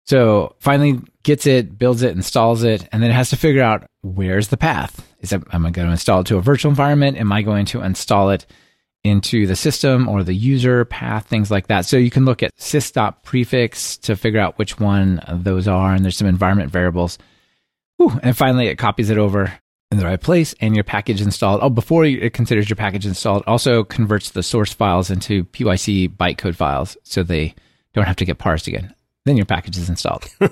So 0.06 0.56
finally 0.60 1.00
gets 1.24 1.46
it, 1.46 1.78
builds 1.78 2.02
it, 2.02 2.16
installs 2.16 2.64
it, 2.64 2.88
and 2.92 3.02
then 3.02 3.12
it 3.12 3.16
has 3.16 3.30
to 3.30 3.38
figure 3.38 3.64
out 3.64 3.86
where's 4.02 4.50
the 4.50 4.58
path. 4.58 5.08
Is 5.20 5.32
it, 5.32 5.44
am 5.54 5.66
I 5.66 5.72
going 5.72 5.86
to 5.88 5.92
install 5.92 6.22
it 6.22 6.28
to 6.28 6.38
a 6.38 6.42
virtual 6.42 6.72
environment? 6.72 7.18
Am 7.18 7.32
I 7.32 7.44
going 7.44 7.66
to 7.68 7.82
install 7.82 8.32
it 8.32 8.46
into 9.04 9.48
the 9.48 9.56
system 9.56 10.08
or 10.08 10.24
the 10.24 10.34
user 10.34 10.86
path, 10.86 11.26
things 11.26 11.50
like 11.50 11.68
that. 11.68 11.86
So 11.86 11.98
you 11.98 12.12
can 12.12 12.26
look 12.26 12.44
at 12.44 12.56
sys.prefix 12.58 14.02
to 14.02 14.16
figure 14.16 14.40
out 14.40 14.58
which 14.60 14.80
one 14.80 15.20
of 15.20 15.44
those 15.44 15.68
are, 15.68 15.94
and 15.94 16.04
there's 16.04 16.18
some 16.18 16.28
environment 16.28 16.72
variables. 16.72 17.18
Whew, 17.98 18.20
and 18.22 18.38
finally, 18.38 18.68
it 18.68 18.78
copies 18.78 19.10
it 19.10 19.18
over 19.18 19.54
in 19.91 19.97
the 19.97 20.06
right 20.06 20.21
place, 20.21 20.56
and 20.62 20.73
your 20.75 20.84
package 20.84 21.21
installed. 21.21 21.60
Oh, 21.62 21.69
before 21.69 22.06
it 22.06 22.34
considers 22.34 22.69
your 22.69 22.77
package 22.77 23.06
installed, 23.06 23.43
also 23.45 23.84
converts 23.84 24.32
the 24.32 24.41
source 24.43 24.71
files 24.73 25.10
into 25.12 25.43
PYC 25.45 26.10
bytecode 26.15 26.56
files, 26.56 26.95
so 27.04 27.23
they 27.23 27.54
don't 27.93 28.06
have 28.06 28.15
to 28.17 28.25
get 28.25 28.38
parsed 28.38 28.67
again. 28.67 28.93
Then 29.25 29.38
your 29.38 29.45
package 29.45 29.77
is 29.77 29.89
installed. 29.89 30.25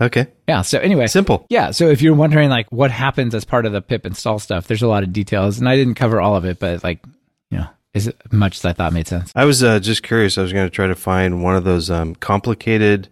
Okay. 0.00 0.26
yeah. 0.48 0.62
So 0.62 0.80
anyway, 0.80 1.06
Simple. 1.06 1.46
yeah. 1.48 1.70
So 1.70 1.86
if 1.88 2.02
you're 2.02 2.12
wondering 2.16 2.50
like 2.50 2.66
what 2.72 2.90
happens 2.90 3.36
as 3.36 3.44
part 3.44 3.66
of 3.66 3.72
the 3.72 3.80
pip 3.80 4.04
install 4.04 4.40
stuff, 4.40 4.66
there's 4.66 4.82
a 4.82 4.88
lot 4.88 5.04
of 5.04 5.12
details, 5.12 5.60
and 5.60 5.68
I 5.68 5.76
didn't 5.76 5.94
cover 5.94 6.20
all 6.20 6.34
of 6.34 6.44
it, 6.44 6.58
but 6.58 6.82
like 6.82 6.98
you 7.50 7.58
know, 7.58 7.68
as 7.94 8.12
much 8.32 8.56
as 8.56 8.64
I 8.64 8.72
thought 8.72 8.92
made 8.92 9.06
sense. 9.06 9.30
I 9.36 9.44
was 9.44 9.62
uh, 9.62 9.78
just 9.78 10.02
curious. 10.02 10.38
I 10.38 10.42
was 10.42 10.52
going 10.52 10.66
to 10.66 10.74
try 10.74 10.88
to 10.88 10.96
find 10.96 11.40
one 11.40 11.54
of 11.54 11.62
those 11.62 11.88
um, 11.88 12.16
complicated 12.16 13.08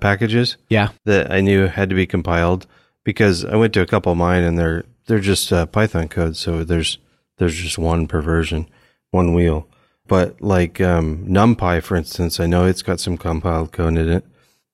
packages 0.00 0.56
Yeah. 0.68 0.88
that 1.04 1.30
I 1.30 1.40
knew 1.42 1.66
had 1.68 1.90
to 1.90 1.94
be 1.94 2.08
compiled 2.08 2.66
because 3.04 3.44
I 3.44 3.54
went 3.54 3.72
to 3.74 3.80
a 3.80 3.86
couple 3.86 4.10
of 4.10 4.18
mine 4.18 4.42
and 4.42 4.58
they're 4.58 4.82
they're 5.06 5.20
just 5.20 5.52
uh, 5.52 5.66
Python 5.66 6.08
code. 6.08 6.36
So 6.36 6.64
there's 6.64 6.98
there's 7.38 7.56
just 7.56 7.78
one 7.78 8.06
per 8.06 8.20
version, 8.20 8.68
one 9.10 9.34
wheel. 9.34 9.68
But 10.06 10.40
like 10.40 10.80
um, 10.80 11.26
NumPy, 11.26 11.82
for 11.82 11.96
instance, 11.96 12.38
I 12.38 12.46
know 12.46 12.64
it's 12.64 12.82
got 12.82 13.00
some 13.00 13.16
compiled 13.16 13.72
code 13.72 13.96
in 13.96 14.08
it. 14.08 14.24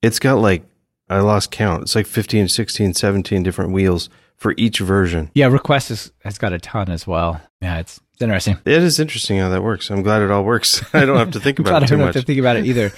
It's 0.03 0.19
got 0.19 0.35
like 0.35 0.65
I 1.09 1.21
lost 1.21 1.51
count. 1.51 1.83
It's 1.83 1.95
like 1.95 2.07
15, 2.07 2.49
16, 2.49 2.95
17 2.95 3.43
different 3.43 3.73
wheels 3.73 4.09
for 4.37 4.55
each 4.57 4.81
version. 4.81 5.31
Yeah. 5.35 5.47
Request 5.47 5.91
has, 5.91 6.13
has 6.25 6.39
got 6.39 6.53
a 6.53 6.59
ton 6.59 6.91
as 6.91 7.07
well. 7.07 7.41
Yeah. 7.61 7.79
It's, 7.79 8.01
it's 8.15 8.23
interesting. 8.23 8.59
It 8.65 8.83
is 8.83 8.99
interesting 8.99 9.39
how 9.39 9.49
that 9.51 9.63
works. 9.63 9.91
I'm 9.91 10.03
glad 10.03 10.23
it 10.23 10.31
all 10.31 10.45
works. 10.45 10.83
I 10.95 11.05
don't 11.05 11.17
have 11.17 11.31
to 11.33 11.41
think 11.41 11.59
about 11.59 11.83
it 11.83 11.87
I 11.87 11.97
don't 11.97 12.01
have 12.01 12.15
to 12.15 12.23
think 12.23 12.41
about 12.41 12.57
it 12.57 12.67
either. 12.67 12.93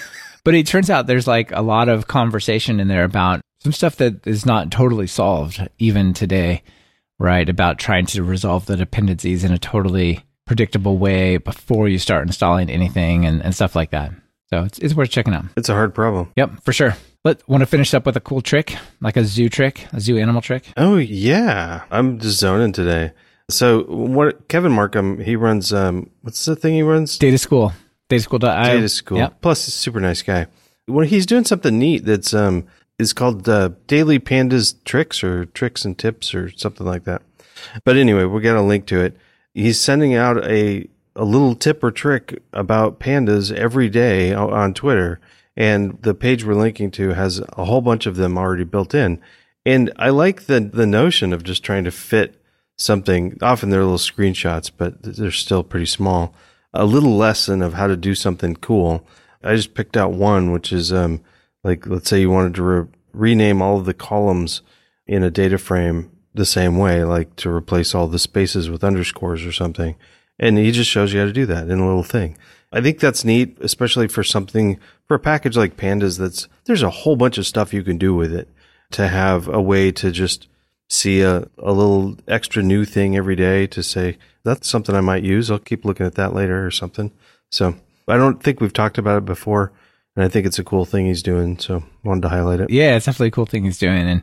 but 0.45 0.55
it 0.55 0.67
turns 0.67 0.91
out 0.91 1.07
there's 1.07 1.27
like 1.27 1.53
a 1.53 1.63
lot 1.63 1.89
of 1.89 2.07
conversation 2.07 2.81
in 2.81 2.89
there 2.89 3.05
about 3.05 3.41
some 3.61 3.73
stuff 3.73 3.97
that 3.97 4.27
is 4.27 4.45
not 4.45 4.71
totally 4.71 5.07
solved 5.07 5.67
even 5.79 6.15
today, 6.15 6.63
right? 7.19 7.49
About 7.49 7.79
trying 7.79 8.07
to 8.07 8.23
resolve 8.23 8.67
the 8.67 8.77
dependencies 8.77 9.45
in 9.45 9.53
a 9.53 9.59
totally 9.59 10.25
predictable 10.47 10.99
way 10.99 11.37
before 11.37 11.89
you 11.89 11.99
start 11.99 12.27
installing 12.27 12.69
anything 12.71 13.25
and, 13.25 13.43
and 13.43 13.55
stuff 13.55 13.75
like 13.75 13.91
that. 13.91 14.13
So 14.51 14.65
it's, 14.65 14.79
it's 14.79 14.95
worth 14.95 15.11
checking 15.11 15.35
out. 15.35 15.47
It's 15.57 15.69
a 15.69 15.75
hard 15.75 15.95
problem. 15.95 16.33
Yep, 16.37 16.63
for 16.63 16.73
sure. 16.73 16.95
But 17.23 17.47
want 17.49 17.63
to 17.63 17.67
finish 17.67 17.95
up 17.95 18.05
with 18.05 18.17
a 18.17 18.21
cool 18.21 18.43
trick, 18.43 18.77
like 19.01 19.17
a 19.17 19.25
zoo 19.25 19.49
trick, 19.49 19.87
a 19.93 20.01
zoo 20.01 20.19
animal 20.19 20.43
trick? 20.43 20.65
Oh 20.77 20.97
yeah, 20.97 21.85
I'm 21.91 22.19
just 22.19 22.39
zoning 22.39 22.73
today. 22.73 23.13
So 23.49 23.85
what? 23.85 24.49
Kevin 24.49 24.73
Markham, 24.73 25.21
he 25.21 25.35
runs. 25.35 25.73
Um, 25.73 26.11
what's 26.21 26.45
the 26.45 26.55
thing 26.55 26.75
he 26.75 26.83
runs? 26.83 27.17
Data 27.17 27.39
school. 27.39 27.73
Dataschool.io. 28.11 28.75
Data 28.75 28.89
School. 28.89 29.19
Yep. 29.19 29.41
Plus, 29.41 29.65
he's 29.65 29.75
a 29.75 29.79
super 29.79 30.01
nice 30.01 30.23
guy. 30.23 30.47
Well, 30.87 31.07
he's 31.07 31.27
doing 31.27 31.45
something 31.45 31.79
neat. 31.79 32.05
That's 32.05 32.35
um, 32.35 32.67
is 32.99 33.13
called 33.13 33.49
uh, 33.49 33.71
Daily 33.87 34.19
Pandas 34.19 34.75
Tricks 34.85 35.25
or 35.25 35.47
Tricks 35.47 35.85
and 35.85 35.99
Tips 35.99 36.35
or 36.35 36.51
something 36.51 36.87
like 36.87 37.05
that. 37.05 37.23
But 37.85 37.97
anyway, 37.97 38.25
we'll 38.25 38.41
get 38.41 38.57
a 38.57 38.63
link 38.63 38.87
to 38.87 39.01
it. 39.01 39.17
He's 39.53 39.81
sending 39.81 40.15
out 40.15 40.45
a 40.45 40.89
a 41.17 41.25
little 41.25 41.55
tip 41.55 41.83
or 41.85 41.91
trick 41.91 42.43
about 42.53 42.99
pandas 42.99 43.53
every 43.53 43.89
day 43.89 44.35
on 44.35 44.75
Twitter, 44.75 45.21
And 45.57 46.03
the 46.03 46.15
page 46.15 46.45
we're 46.45 46.55
linking 46.55 46.91
to 46.93 47.11
has 47.11 47.41
a 47.57 47.65
whole 47.65 47.81
bunch 47.81 48.07
of 48.07 48.17
them 48.17 48.37
already 48.37 48.65
built 48.65 48.95
in. 48.95 49.21
And 49.65 49.93
I 49.97 50.11
like 50.11 50.47
the, 50.47 50.61
the 50.61 50.87
notion 50.87 51.33
of 51.33 51.45
just 51.45 51.63
trying 51.63 51.85
to 51.85 51.91
fit 51.91 52.43
something. 52.77 53.39
Often 53.41 53.71
they're 53.71 53.85
little 53.85 53.99
screenshots, 53.99 54.71
but 54.77 55.01
they're 55.03 55.31
still 55.31 55.63
pretty 55.63 55.87
small. 55.87 56.35
A 56.73 56.85
little 56.85 57.17
lesson 57.17 57.63
of 57.63 57.75
how 57.75 57.87
to 57.87 57.97
do 57.97 58.15
something 58.17 58.57
cool. 58.57 59.07
I 59.45 59.55
just 59.55 59.75
picked 59.75 59.97
out 59.97 60.13
one, 60.13 60.51
which 60.51 60.73
is, 60.73 60.93
um, 60.93 61.21
like, 61.65 61.87
let's 61.87 62.09
say 62.09 62.21
you 62.21 62.31
wanted 62.31 62.55
to 62.55 62.63
re- 62.63 62.89
rename 63.13 63.61
all 63.61 63.79
of 63.79 63.87
the 63.87 63.95
columns 63.95 64.63
in 65.07 65.23
a 65.23 65.31
data 65.31 65.59
frame 65.59 66.11
the 66.35 66.47
same 66.47 66.79
way, 66.79 67.05
like 67.05 67.35
to 67.37 67.51
replace 67.51 67.95
all 67.95 68.07
the 68.07 68.19
spaces 68.19 68.71
with 68.71 68.85
underscores 68.85 69.45
or 69.45 69.53
something. 69.53 69.97
And 70.39 70.59
he 70.59 70.71
just 70.73 70.91
shows 70.91 71.13
you 71.13 71.21
how 71.21 71.27
to 71.27 71.33
do 71.33 71.47
that 71.47 71.69
in 71.69 71.79
a 71.79 71.87
little 71.87 72.03
thing. 72.03 72.37
I 72.73 72.81
think 72.81 72.99
that's 72.99 73.25
neat, 73.25 73.57
especially 73.61 74.09
for 74.09 74.25
something, 74.25 74.81
for 75.07 75.15
a 75.15 75.21
package 75.21 75.57
like 75.57 75.77
Pandas 75.77 76.19
that's, 76.19 76.49
there's 76.65 76.83
a 76.83 76.91
whole 76.91 77.15
bunch 77.15 77.39
of 77.39 77.47
stuff 77.47 77.73
you 77.73 77.85
can 77.85 77.99
do 77.99 78.15
with 78.15 78.35
it 78.35 78.49
to 78.91 79.07
have 79.07 79.47
a 79.49 79.63
way 79.63 79.93
to 79.93 80.11
just 80.11 80.49
see 80.89 81.23
a, 81.23 81.49
a 81.59 81.73
little 81.73 82.17
extra 82.27 82.63
new 82.63 82.85
thing 82.85 83.17
every 83.17 83.37
day 83.37 83.67
to 83.69 83.83
say, 83.83 84.19
that's 84.43 84.69
something 84.69 84.95
I 84.95 85.01
might 85.01 85.23
use. 85.23 85.51
I'll 85.51 85.59
keep 85.59 85.85
looking 85.85 86.05
at 86.05 86.17
that 86.17 86.35
later 86.35 86.67
or 86.67 86.71
something. 86.73 87.13
So 87.51 87.77
I 88.09 88.17
don't 88.17 88.43
think 88.43 88.61
we've 88.61 88.73
talked 88.73 88.99
about 88.99 89.19
it 89.19 89.25
before. 89.25 89.73
And 90.17 90.25
I 90.25 90.29
think 90.29 90.47
it's 90.47 90.59
a 90.59 90.65
cool 90.65 90.85
thing 90.85 91.07
he's 91.07 91.23
doing. 91.23 91.59
So 91.59 91.83
wanted 92.05 92.23
to 92.23 92.29
highlight 92.29 92.61
it. 92.61 92.71
Yeah, 92.71 92.97
it's 92.97 93.07
definitely 93.07 93.29
a 93.29 93.33
cool 93.33 93.47
thing 93.47 93.65
he's 93.65 93.79
doing. 93.79 94.09
And 94.09 94.23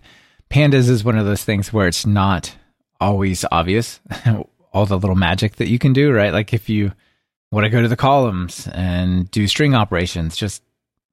pandas 0.49 0.89
is 0.89 1.03
one 1.03 1.17
of 1.17 1.25
those 1.25 1.43
things 1.43 1.73
where 1.73 1.87
it's 1.87 2.05
not 2.05 2.55
always 2.99 3.43
obvious 3.51 3.99
all 4.73 4.85
the 4.85 4.97
little 4.97 5.15
magic 5.15 5.57
that 5.57 5.67
you 5.69 5.79
can 5.79 5.93
do, 5.93 6.11
right? 6.13 6.31
Like 6.33 6.53
if 6.53 6.69
you 6.69 6.93
want 7.51 7.65
to 7.65 7.69
go 7.69 7.81
to 7.81 7.87
the 7.87 7.97
columns 7.97 8.67
and 8.67 9.29
do 9.31 9.47
string 9.47 9.75
operations, 9.75 10.37
just 10.37 10.63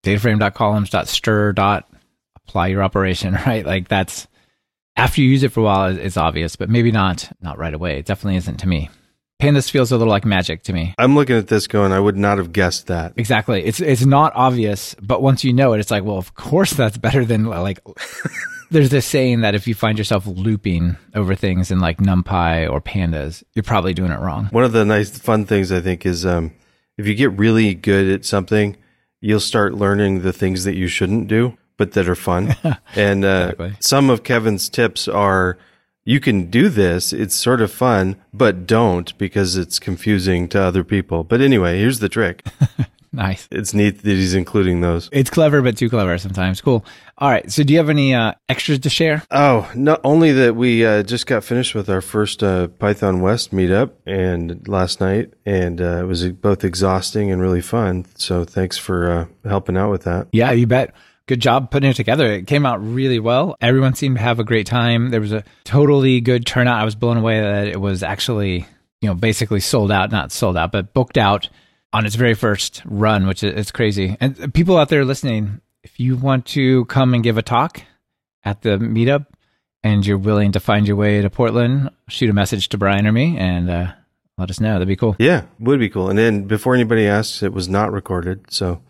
dataframe.columns.str 0.05 1.51
dot 1.53 1.91
apply 2.37 2.69
your 2.69 2.83
operation, 2.83 3.35
right? 3.47 3.67
Like 3.67 3.89
that's 3.89 4.29
after 4.97 5.21
you 5.21 5.29
use 5.29 5.43
it 5.43 5.53
for 5.53 5.61
a 5.61 5.65
while, 5.65 5.97
it's 5.97 6.17
obvious, 6.17 6.57
but 6.57 6.71
maybe 6.71 6.93
not 6.93 7.31
not 7.41 7.59
right 7.59 7.75
away. 7.75 7.99
It 7.99 8.07
definitely 8.07 8.37
isn't 8.37 8.59
to 8.59 8.69
me. 8.69 8.91
Pandas 9.41 9.71
feels 9.71 9.93
a 9.93 9.97
little 9.97 10.11
like 10.11 10.25
magic 10.25 10.65
to 10.65 10.73
me. 10.73 10.95
I'm 10.99 11.15
looking 11.15 11.37
at 11.37 11.47
this 11.47 11.69
going, 11.69 11.93
I 11.93 12.01
would 12.01 12.17
not 12.17 12.39
have 12.39 12.53
guessed 12.53 12.89
that. 12.89 13.13
Exactly. 13.17 13.65
It's 13.65 13.81
it's 13.81 14.05
not 14.05 14.33
obvious, 14.35 14.97
but 15.01 15.23
once 15.23 15.45
you 15.45 15.53
know 15.53 15.75
it, 15.75 15.81
it's 15.81 15.93
like, 15.93 16.03
well, 16.03 16.19
of 16.19 16.35
course 16.35 16.73
that's 16.73 16.99
better 16.99 17.25
than 17.25 17.45
like. 17.45 17.79
there's 18.71 18.91
this 18.91 19.07
saying 19.07 19.43
that 19.43 19.55
if 19.55 19.69
you 19.69 19.77
find 19.77 19.97
yourself 19.97 20.27
looping 20.27 20.97
over 21.15 21.37
things 21.37 21.71
in 21.71 21.79
like 21.79 21.99
NumPy 21.99 22.69
or 22.69 22.81
Pandas, 22.81 23.45
you're 23.55 23.63
probably 23.63 23.95
doing 23.95 24.11
it 24.11 24.19
wrong. 24.19 24.47
One 24.47 24.65
of 24.65 24.73
the 24.73 24.85
nice, 24.85 25.17
fun 25.17 25.47
things 25.47 25.71
I 25.71 25.81
think 25.81 26.05
is 26.05 26.27
um, 26.27 26.53
if 26.97 27.07
you 27.07 27.15
get 27.15 27.31
really 27.39 27.75
good 27.75 28.09
at 28.11 28.25
something, 28.25 28.77
you'll 29.21 29.39
start 29.39 29.73
learning 29.75 30.23
the 30.23 30.33
things 30.33 30.65
that 30.65 30.75
you 30.75 30.89
shouldn't 30.89 31.29
do, 31.29 31.57
but 31.77 31.93
that 31.93 32.09
are 32.09 32.17
fun. 32.17 32.57
and 32.97 33.25
uh, 33.25 33.53
Exactly. 33.53 33.77
some 33.79 34.11
of 34.11 34.25
Kevin's 34.25 34.69
tips 34.69 35.07
are 35.07 35.59
you 36.09 36.21
can 36.21 36.49
do 36.49 36.71
this, 36.71 37.13
it's 37.13 37.35
sort 37.35 37.61
of 37.61 37.71
fun, 37.71 38.17
but 38.33 38.67
don't 38.67 39.17
because 39.19 39.59
it's 39.59 39.79
confusing 39.79 40.49
to 40.49 40.59
other 40.59 40.83
people. 40.83 41.23
But 41.23 41.43
anyway, 41.43 41.79
here's 41.79 41.99
the 41.99 42.09
trick 42.09 42.47
Nice. 43.13 43.47
it's 43.51 43.75
neat 43.75 44.03
that 44.03 44.11
he's 44.11 44.35
including 44.35 44.81
those. 44.81 45.11
It's 45.13 45.29
clever, 45.29 45.61
but 45.61 45.77
too 45.77 45.91
clever 45.91 46.17
sometimes. 46.17 46.63
Cool. 46.63 46.83
All 47.19 47.29
right. 47.29 47.51
So, 47.53 47.63
do 47.63 47.75
you 47.75 47.79
have 47.79 47.91
any 47.91 48.15
uh, 48.15 48.33
extras 48.49 48.79
to 48.81 48.89
share? 48.91 49.23
Oh, 49.31 49.71
not 49.75 50.01
only 50.03 50.33
that 50.33 50.57
we 50.57 50.87
uh, 50.87 51.03
just 51.03 51.27
got 51.27 51.45
finished 51.45 51.75
with 51.75 51.91
our 51.91 52.01
first 52.01 52.43
uh, 52.43 52.69
Python 52.69 53.21
West 53.21 53.51
meetup 53.53 53.91
and 54.07 54.67
last 54.67 55.01
night, 55.01 55.35
and 55.45 55.79
uh, 55.81 55.99
it 56.01 56.05
was 56.07 56.27
both 56.33 56.65
exhausting 56.65 57.31
and 57.31 57.43
really 57.43 57.63
fun. 57.63 58.07
So 58.15 58.45
thanks 58.45 58.79
for 58.79 59.11
uh, 59.11 59.27
helping 59.49 59.77
out 59.77 59.91
with 59.91 60.05
that. 60.05 60.29
Yeah, 60.33 60.53
you 60.53 60.67
bet. 60.67 60.95
Good 61.29 61.41
job 61.41 61.71
putting 61.71 61.91
it 61.91 61.95
together. 61.95 62.27
It 62.33 62.47
came 62.47 62.65
out 62.65 62.83
really 62.83 63.19
well. 63.19 63.55
Everyone 63.61 63.93
seemed 63.93 64.17
to 64.17 64.23
have 64.23 64.41
a 64.41 64.45
great 64.45 64.67
time. 64.67 65.11
There 65.11 65.21
was 65.21 65.33
a 65.33 65.45
totally 65.63 66.23
good 66.23 66.47
turnout. 66.47 66.81
I 66.81 66.85
was 66.87 66.95
blown 66.95 67.19
away 67.19 67.39
that 67.39 67.69
it 67.69 67.79
was 67.79 68.03
actually, 68.03 68.67
you 69.03 69.09
know, 69.09 69.15
basically 69.15 69.61
sold 69.61 69.93
out, 69.93 70.11
not 70.11 70.33
sold 70.33 70.57
out, 70.57 70.73
but 70.73 70.95
booked 70.95 71.19
out 71.19 71.51
on 71.93 72.07
its 72.07 72.15
very 72.15 72.33
first 72.33 72.81
run, 72.87 73.27
which 73.27 73.43
is 73.43 73.55
it's 73.55 73.71
crazy. 73.71 74.17
And 74.21 74.55
people 74.55 74.79
out 74.79 74.89
there 74.89 75.05
listening, 75.05 75.61
if 75.83 76.01
you 76.01 76.17
want 76.17 76.47
to 76.47 76.87
come 76.87 77.13
and 77.13 77.23
give 77.23 77.37
a 77.37 77.43
talk 77.43 77.83
at 78.43 78.63
the 78.63 78.79
meetup 78.79 79.27
and 79.83 80.07
you're 80.07 80.17
willing 80.17 80.53
to 80.53 80.61
find 80.61 80.89
your 80.89 80.97
way 80.97 81.21
to 81.21 81.29
Portland, 81.29 81.91
shoot 82.09 82.31
a 82.31 82.33
message 82.33 82.71
to 82.71 82.79
Brian 82.79 83.07
or 83.07 83.13
me 83.13 83.37
and 83.37 83.69
uh, 83.69 83.93
let 84.39 84.49
us 84.49 84.61
know. 84.61 84.73
That'd 84.73 84.89
be 84.89 84.97
cool. 84.97 85.15
Yeah, 85.19 85.43
would 85.59 85.79
be 85.79 85.91
cool. 85.91 86.09
And 86.09 86.19
then 86.19 86.45
before 86.45 86.75
anybody 86.75 87.07
asks, 87.07 87.43
it 87.43 87.53
was 87.53 87.69
not 87.69 87.93
recorded, 87.93 88.51
so 88.51 88.81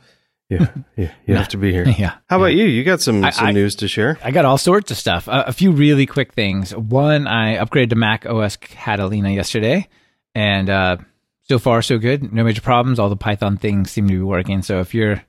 yeah, 0.48 0.66
yeah 0.96 1.10
you 1.26 1.34
have 1.34 1.48
to 1.48 1.56
be 1.56 1.72
here. 1.72 1.84
Yeah. 1.98 2.14
How 2.28 2.36
about 2.36 2.54
you? 2.54 2.64
You 2.64 2.84
got 2.84 3.00
some 3.00 3.24
I- 3.24 3.30
some 3.30 3.46
I- 3.48 3.52
news 3.52 3.74
to 3.76 3.88
share? 3.88 4.18
I 4.22 4.30
got 4.30 4.44
all 4.44 4.58
sorts 4.58 4.90
of 4.90 4.96
stuff. 4.96 5.28
A, 5.28 5.44
a 5.48 5.52
few 5.52 5.72
really 5.72 6.06
quick 6.06 6.32
things. 6.32 6.74
One, 6.74 7.26
I 7.26 7.56
upgraded 7.56 7.90
to 7.90 7.96
Mac 7.96 8.26
OS 8.26 8.56
Catalina 8.56 9.30
yesterday, 9.30 9.88
and 10.34 10.68
uh, 10.70 10.96
so 11.42 11.58
far 11.58 11.82
so 11.82 11.98
good. 11.98 12.32
No 12.32 12.44
major 12.44 12.60
problems. 12.62 12.98
All 12.98 13.08
the 13.08 13.16
Python 13.16 13.56
things 13.56 13.90
seem 13.90 14.06
to 14.08 14.14
be 14.14 14.20
working. 14.20 14.62
So 14.62 14.80
if 14.80 14.94
you're 14.94 15.22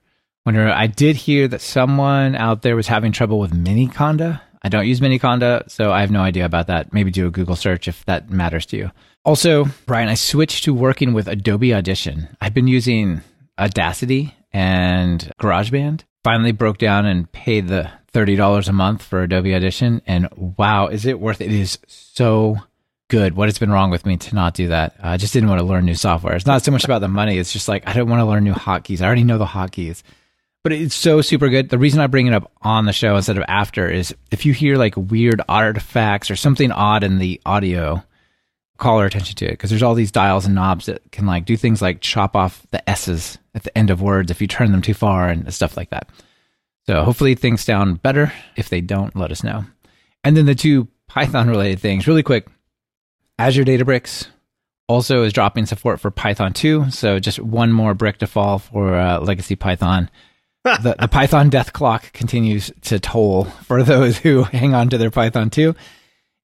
wondering, 0.46 0.70
I 0.70 0.88
did 0.88 1.16
hear 1.16 1.48
that 1.48 1.62
someone 1.62 2.36
out 2.36 2.62
there 2.62 2.76
was 2.76 2.88
having 2.88 3.12
trouble 3.12 3.40
with 3.40 3.52
Miniconda. 3.52 4.42
I 4.62 4.68
don't 4.68 4.86
use 4.88 5.00
Miniconda, 5.00 5.70
so 5.72 5.92
I 5.92 6.02
have 6.02 6.12
no 6.12 6.20
idea 6.22 6.44
about 6.46 6.68
that. 6.68 6.92
Maybe 6.94 7.12
do 7.12 7.28
a 7.28 7.32
Google 7.32 7.56
search 7.56 7.88
if 7.88 8.04
that 8.06 8.30
matters 8.30 8.66
to 8.68 8.78
you. 8.78 8.92
Also, 9.24 9.66
Brian, 9.86 10.10
I 10.10 10.16
switched 10.16 10.66
to 10.66 10.74
working 10.74 11.14
with 11.14 11.28
Adobe 11.30 11.74
Audition. 11.74 12.28
I've 12.42 12.54
been 12.54 12.68
using 12.68 13.22
Audacity 13.58 14.34
and 14.52 15.32
GarageBand. 15.40 16.04
Finally 16.24 16.52
broke 16.52 16.78
down 16.78 17.06
and 17.06 17.32
paid 17.32 17.68
the 17.68 17.90
$30 18.14 18.68
a 18.68 18.74
month 18.74 19.04
for 19.04 19.22
Adobe 19.22 19.56
Audition. 19.56 20.02
And 20.06 20.28
wow, 20.36 20.88
is 20.88 21.06
it 21.06 21.20
worth 21.20 21.42
it? 21.42 21.52
It 21.52 21.60
is 21.60 21.80
so 21.88 22.58
good. 23.08 23.36
What 23.36 23.48
has 23.48 23.58
been 23.58 23.72
wrong 23.72 23.90
with 23.90 24.06
me 24.06 24.18
to 24.18 24.36
not 24.36 24.54
do 24.54 24.70
that? 24.70 24.96
I 25.02 25.18
just 25.18 25.34
didn't 25.34 25.50
want 25.50 25.60
to 25.60 25.66
learn 25.66 25.86
new 25.86 25.96
software. 25.96 26.36
It's 26.36 26.46
not 26.46 26.64
so 26.64 26.72
much 26.72 26.84
about 26.86 27.00
the 27.00 27.08
money. 27.08 27.38
It's 27.38 27.54
just 27.54 27.68
like, 27.68 27.88
I 27.88 27.94
don't 27.94 28.10
want 28.10 28.22
to 28.22 28.26
learn 28.26 28.44
new 28.44 28.54
hotkeys. 28.54 29.02
I 29.02 29.06
already 29.06 29.24
know 29.24 29.38
the 29.38 29.46
hotkeys. 29.46 30.04
But 30.62 30.74
it's 30.74 30.96
so 30.96 31.22
super 31.22 31.48
good. 31.48 31.70
The 31.70 31.78
reason 31.78 32.02
I 32.02 32.08
bring 32.08 32.28
it 32.28 32.34
up 32.34 32.52
on 32.62 32.86
the 32.86 32.92
show 32.92 33.16
instead 33.16 33.38
of 33.38 33.46
after 33.48 33.90
is 33.90 34.14
if 34.30 34.46
you 34.46 34.54
hear 34.54 34.76
like 34.76 34.94
weird 34.98 35.42
artifacts 35.48 36.30
or 36.30 36.36
something 36.36 36.72
odd 36.72 37.04
in 37.04 37.18
the 37.18 37.40
audio, 37.46 38.04
call 38.80 38.98
our 38.98 39.06
attention 39.06 39.36
to 39.36 39.46
it 39.46 39.52
because 39.52 39.70
there's 39.70 39.84
all 39.84 39.94
these 39.94 40.12
dials 40.12 40.46
and 40.46 40.56
knobs 40.56 40.88
that 40.88 41.02
can 41.12 41.26
like 41.26 41.46
do 41.46 41.56
things 41.56 41.82
like 41.82 42.02
chop 42.02 42.36
off 42.36 42.66
the 42.72 42.90
s's 42.90 43.38
at 43.54 43.64
the 43.64 43.78
end 43.78 43.90
of 43.90 44.02
words 44.02 44.32
if 44.32 44.42
you 44.42 44.48
turn 44.48 44.72
them 44.72 44.82
too 44.82 44.94
far 44.94 45.30
and 45.30 45.54
stuff 45.54 45.78
like 45.78 45.90
that. 45.90 46.10
So 46.86 47.04
hopefully 47.04 47.36
things 47.36 47.62
sound 47.62 48.02
better. 48.02 48.34
If 48.56 48.70
they 48.70 48.82
don't, 48.82 49.16
let 49.16 49.32
us 49.32 49.44
know. 49.44 49.66
And 50.24 50.36
then 50.36 50.46
the 50.46 50.56
two 50.56 50.88
Python 51.08 51.50
related 51.50 51.80
things, 51.80 52.08
really 52.08 52.24
quick. 52.24 52.48
Azure 53.38 53.64
Databricks 53.64 54.28
also 54.88 55.24
is 55.24 55.32
dropping 55.32 55.66
support 55.66 56.00
for 56.00 56.10
Python 56.10 56.52
2. 56.52 56.90
So 56.90 57.20
just 57.20 57.40
one 57.40 57.72
more 57.72 57.94
brick 57.94 58.18
to 58.18 58.28
fall 58.28 58.60
for 58.60 58.96
uh, 58.96 59.20
legacy 59.20 59.56
Python. 59.56 60.10
the, 60.64 60.96
the 61.00 61.08
Python 61.08 61.50
death 61.50 61.72
clock 61.74 62.12
continues 62.12 62.72
to 62.82 63.00
toll 63.00 63.46
for 63.46 63.84
those 63.84 64.18
who 64.18 64.44
hang 64.52 64.74
on 64.74 64.90
to 64.90 64.98
their 64.98 65.12
Python 65.12 65.50
2. 65.50 65.76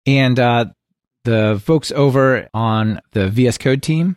And 0.07 0.38
uh, 0.38 0.66
the 1.25 1.61
folks 1.65 1.91
over 1.93 2.49
on 2.55 3.01
the 3.13 3.29
VS 3.29 3.59
Code 3.59 3.83
team, 3.83 4.17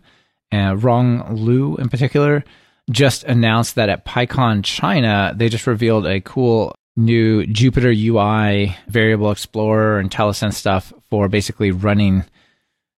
uh, 0.54 0.76
Rong 0.78 1.36
Lu 1.36 1.76
in 1.78 1.90
particular, 1.90 2.44
just 2.92 3.24
announced 3.24 3.76
that 3.76 3.90
at 3.90 4.06
PyCon 4.06 4.64
China, 4.64 5.34
they 5.36 5.50
just 5.50 5.68
revealed 5.68 6.06
a 6.06 6.22
cool 6.22 6.74
new 6.96 7.46
Jupyter 7.46 7.94
UI 7.96 8.76
variable 8.88 9.32
explorer 9.32 10.00
and 10.00 10.10
IntelliSense 10.10 10.54
stuff 10.54 10.94
for 11.10 11.28
basically 11.30 11.72
running 11.72 12.24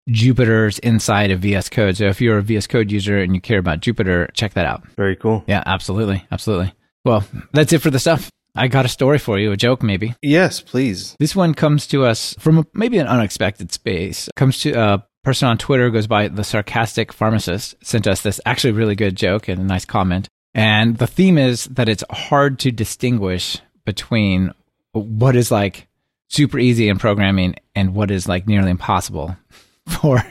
Jupyter's 0.09 0.79
inside 0.79 1.31
of 1.31 1.39
VS 1.41 1.69
Code. 1.69 1.97
So 1.97 2.05
if 2.05 2.21
you're 2.21 2.37
a 2.37 2.41
VS 2.41 2.67
Code 2.67 2.91
user 2.91 3.19
and 3.19 3.35
you 3.35 3.41
care 3.41 3.59
about 3.59 3.81
Jupyter, 3.81 4.31
check 4.33 4.53
that 4.53 4.65
out. 4.65 4.87
Very 4.95 5.15
cool. 5.15 5.43
Yeah, 5.47 5.63
absolutely. 5.65 6.25
Absolutely. 6.31 6.73
Well, 7.05 7.23
that's 7.53 7.73
it 7.73 7.79
for 7.79 7.89
the 7.89 7.99
stuff. 7.99 8.29
I 8.55 8.67
got 8.67 8.85
a 8.85 8.89
story 8.89 9.19
for 9.19 9.37
you, 9.39 9.51
a 9.51 9.57
joke 9.57 9.83
maybe. 9.83 10.15
Yes, 10.21 10.59
please. 10.59 11.15
This 11.19 11.35
one 11.35 11.53
comes 11.53 11.87
to 11.87 12.05
us 12.05 12.35
from 12.39 12.59
a, 12.59 12.65
maybe 12.73 12.97
an 12.97 13.07
unexpected 13.07 13.71
space. 13.71 14.29
Comes 14.35 14.59
to 14.61 14.73
a 14.73 15.05
person 15.23 15.47
on 15.47 15.57
Twitter 15.57 15.89
goes 15.89 16.07
by 16.07 16.27
the 16.27 16.43
sarcastic 16.43 17.13
pharmacist 17.13 17.75
sent 17.83 18.07
us 18.07 18.21
this 18.21 18.39
actually 18.45 18.71
really 18.71 18.95
good 18.95 19.15
joke 19.15 19.47
and 19.47 19.59
a 19.61 19.63
nice 19.63 19.85
comment. 19.85 20.27
And 20.53 20.97
the 20.97 21.07
theme 21.07 21.37
is 21.37 21.65
that 21.65 21.89
it's 21.89 22.03
hard 22.09 22.59
to 22.59 22.71
distinguish 22.71 23.59
between 23.85 24.53
what 24.93 25.35
is 25.35 25.51
like 25.51 25.87
super 26.27 26.57
easy 26.57 26.89
in 26.89 26.97
programming 26.97 27.55
and 27.75 27.93
what 27.93 28.11
is 28.11 28.27
like 28.27 28.47
nearly 28.47 28.71
impossible 28.71 29.35
for 29.87 30.23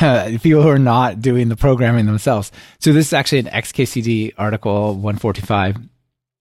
uh, 0.00 0.30
people 0.42 0.62
who 0.62 0.68
are 0.68 0.78
not 0.78 1.20
doing 1.20 1.48
the 1.48 1.56
programming 1.56 2.06
themselves. 2.06 2.52
So 2.78 2.92
this 2.92 3.08
is 3.08 3.12
actually 3.12 3.40
an 3.40 3.46
XKCD 3.46 4.34
article 4.38 4.94
145. 4.94 5.76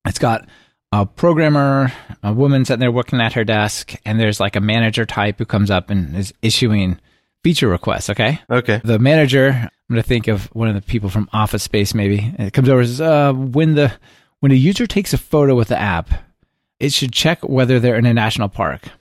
It's 0.05 0.19
got 0.19 0.47
a 0.91 1.05
programmer, 1.05 1.91
a 2.23 2.33
woman 2.33 2.65
sitting 2.65 2.79
there 2.79 2.91
working 2.91 3.21
at 3.21 3.33
her 3.33 3.43
desk, 3.43 3.93
and 4.05 4.19
there's 4.19 4.39
like 4.39 4.55
a 4.55 4.61
manager 4.61 5.05
type 5.05 5.37
who 5.37 5.45
comes 5.45 5.69
up 5.69 5.89
and 5.89 6.15
is 6.15 6.33
issuing 6.41 6.99
feature 7.43 7.67
requests. 7.67 8.09
Okay. 8.09 8.39
Okay. 8.49 8.81
The 8.83 8.99
manager, 8.99 9.49
I'm 9.51 9.69
going 9.89 10.01
to 10.01 10.07
think 10.07 10.27
of 10.27 10.45
one 10.47 10.67
of 10.67 10.75
the 10.75 10.81
people 10.81 11.09
from 11.09 11.29
Office 11.31 11.63
Space 11.63 11.93
maybe. 11.93 12.33
And 12.37 12.47
it 12.47 12.53
comes 12.53 12.69
over 12.69 12.81
and 12.81 12.89
says, 12.89 13.01
uh, 13.01 13.33
when 13.33 13.75
the, 13.75 13.93
When 14.39 14.51
a 14.51 14.55
user 14.55 14.87
takes 14.87 15.13
a 15.13 15.17
photo 15.17 15.55
with 15.55 15.67
the 15.67 15.79
app, 15.79 16.09
it 16.79 16.93
should 16.93 17.11
check 17.13 17.43
whether 17.43 17.79
they're 17.79 17.97
in 17.97 18.05
a 18.05 18.13
national 18.13 18.49
park. 18.49 18.83
And 18.85 18.91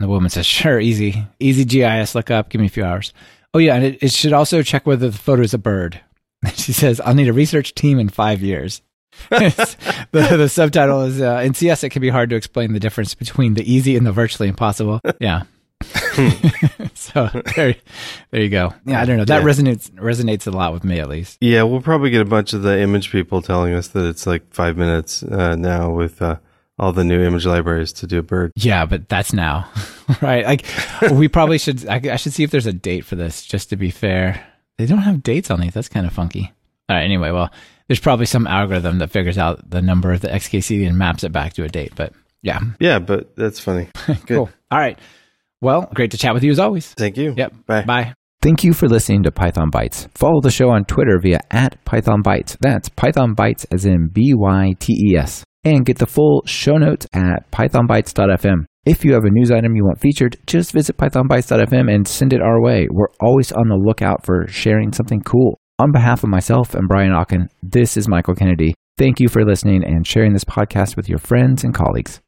the 0.00 0.08
woman 0.08 0.30
says, 0.30 0.46
Sure, 0.46 0.80
easy. 0.80 1.26
Easy 1.38 1.64
GIS 1.64 2.14
lookup. 2.14 2.48
Give 2.48 2.60
me 2.60 2.66
a 2.66 2.70
few 2.70 2.84
hours. 2.84 3.12
Oh, 3.54 3.58
yeah. 3.58 3.74
And 3.76 3.84
it, 3.84 4.02
it 4.02 4.12
should 4.12 4.32
also 4.32 4.62
check 4.62 4.86
whether 4.86 5.10
the 5.10 5.16
photo 5.16 5.42
is 5.42 5.54
a 5.54 5.58
bird. 5.58 6.00
She 6.54 6.72
says, 6.72 7.00
I'll 7.00 7.14
need 7.14 7.28
a 7.28 7.32
research 7.34 7.74
team 7.74 7.98
in 7.98 8.08
five 8.08 8.40
years. 8.40 8.82
The, 9.30 10.06
the 10.12 10.48
subtitle 10.48 11.02
is 11.02 11.20
uh, 11.20 11.42
in 11.44 11.54
CS. 11.54 11.84
It 11.84 11.90
can 11.90 12.02
be 12.02 12.08
hard 12.08 12.30
to 12.30 12.36
explain 12.36 12.72
the 12.72 12.80
difference 12.80 13.14
between 13.14 13.54
the 13.54 13.70
easy 13.72 13.96
and 13.96 14.06
the 14.06 14.12
virtually 14.12 14.48
impossible. 14.48 15.00
Yeah. 15.20 15.42
so 16.94 17.28
there, 17.56 17.74
there 18.30 18.40
you 18.42 18.48
go. 18.48 18.74
Yeah, 18.84 19.00
I 19.00 19.04
don't 19.04 19.16
know. 19.16 19.24
That 19.24 19.42
Yeah. 19.42 19.46
resonates 19.48 19.90
resonates 19.92 20.46
a 20.46 20.50
lot 20.50 20.72
with 20.72 20.84
me, 20.84 20.98
at 21.00 21.08
least. 21.08 21.38
Yeah, 21.40 21.62
we'll 21.62 21.80
probably 21.80 22.10
get 22.10 22.20
a 22.20 22.26
bunch 22.26 22.52
of 22.52 22.62
the 22.62 22.78
image 22.80 23.10
people 23.10 23.40
telling 23.42 23.72
us 23.74 23.88
that 23.88 24.06
it's 24.06 24.26
like 24.26 24.42
five 24.52 24.76
minutes 24.76 25.22
uh, 25.22 25.56
now 25.56 25.90
with 25.90 26.20
uh, 26.20 26.36
all 26.78 26.92
the 26.92 27.04
new 27.04 27.22
image 27.22 27.46
libraries 27.46 27.92
to 27.94 28.06
do 28.06 28.18
a 28.18 28.22
bird. 28.22 28.52
Yeah, 28.56 28.84
but 28.84 29.08
that's 29.08 29.32
now, 29.32 29.70
right? 30.22 30.44
Like, 30.44 30.66
we 31.12 31.28
probably 31.28 31.58
should. 31.58 31.86
I, 31.88 32.00
I 32.12 32.16
should 32.16 32.32
see 32.34 32.42
if 32.42 32.50
there's 32.50 32.66
a 32.66 32.72
date 32.72 33.04
for 33.06 33.16
this, 33.16 33.44
just 33.44 33.70
to 33.70 33.76
be 33.76 33.90
fair. 33.90 34.46
They 34.78 34.86
don't 34.86 34.98
have 34.98 35.22
dates 35.22 35.50
on 35.50 35.60
these. 35.60 35.74
That's 35.74 35.88
kind 35.88 36.06
of 36.06 36.12
funky. 36.12 36.52
All 36.90 36.96
right. 36.96 37.04
Anyway, 37.04 37.30
well, 37.30 37.48
there's 37.86 38.00
probably 38.00 38.26
some 38.26 38.46
algorithm 38.46 38.98
that 38.98 39.10
figures 39.10 39.38
out 39.38 39.70
the 39.70 39.80
number 39.80 40.12
of 40.12 40.20
the 40.20 40.28
XKCD 40.28 40.86
and 40.86 40.98
maps 40.98 41.24
it 41.24 41.32
back 41.32 41.52
to 41.54 41.64
a 41.64 41.68
date. 41.68 41.92
But 41.94 42.12
yeah, 42.42 42.58
Yeah, 42.80 42.98
but 42.98 43.36
that's 43.36 43.60
funny. 43.60 43.88
Good. 44.06 44.18
cool. 44.26 44.50
All 44.70 44.78
right. 44.78 44.98
Well, 45.60 45.88
great 45.94 46.10
to 46.10 46.18
chat 46.18 46.34
with 46.34 46.42
you 46.42 46.50
as 46.50 46.58
always. 46.58 46.92
Thank 46.94 47.16
you. 47.16 47.34
Yep. 47.36 47.52
Bye. 47.66 47.84
Bye. 47.84 48.14
Thank 48.42 48.64
you 48.64 48.72
for 48.72 48.88
listening 48.88 49.22
to 49.24 49.30
Python 49.30 49.70
Bytes. 49.70 50.08
Follow 50.16 50.40
the 50.40 50.50
show 50.50 50.70
on 50.70 50.84
Twitter 50.86 51.20
via 51.22 51.40
at 51.50 51.84
Python 51.84 52.22
Bytes. 52.22 52.56
That's 52.60 52.88
Python 52.88 53.36
Bytes 53.36 53.66
as 53.70 53.84
in 53.84 54.08
B 54.12 54.32
Y 54.34 54.72
T 54.80 54.94
E 55.12 55.16
S. 55.16 55.44
And 55.62 55.84
get 55.84 55.98
the 55.98 56.06
full 56.06 56.42
show 56.46 56.78
notes 56.78 57.06
at 57.12 57.50
pythonbytes.fm. 57.52 58.64
If 58.86 59.04
you 59.04 59.12
have 59.12 59.24
a 59.24 59.30
news 59.30 59.50
item 59.50 59.76
you 59.76 59.84
want 59.84 60.00
featured, 60.00 60.38
just 60.46 60.72
visit 60.72 60.96
pythonbytes.fm 60.96 61.94
and 61.94 62.08
send 62.08 62.32
it 62.32 62.40
our 62.40 62.62
way. 62.62 62.88
We're 62.90 63.12
always 63.20 63.52
on 63.52 63.68
the 63.68 63.74
lookout 63.76 64.24
for 64.24 64.46
sharing 64.48 64.92
something 64.92 65.20
cool. 65.20 65.60
On 65.80 65.92
behalf 65.92 66.22
of 66.22 66.28
myself 66.28 66.74
and 66.74 66.86
Brian 66.86 67.12
Okken, 67.12 67.48
this 67.62 67.96
is 67.96 68.06
Michael 68.06 68.34
Kennedy. 68.34 68.74
Thank 68.98 69.18
you 69.18 69.30
for 69.30 69.46
listening 69.46 69.82
and 69.82 70.06
sharing 70.06 70.34
this 70.34 70.44
podcast 70.44 70.94
with 70.94 71.08
your 71.08 71.16
friends 71.16 71.64
and 71.64 71.74
colleagues. 71.74 72.20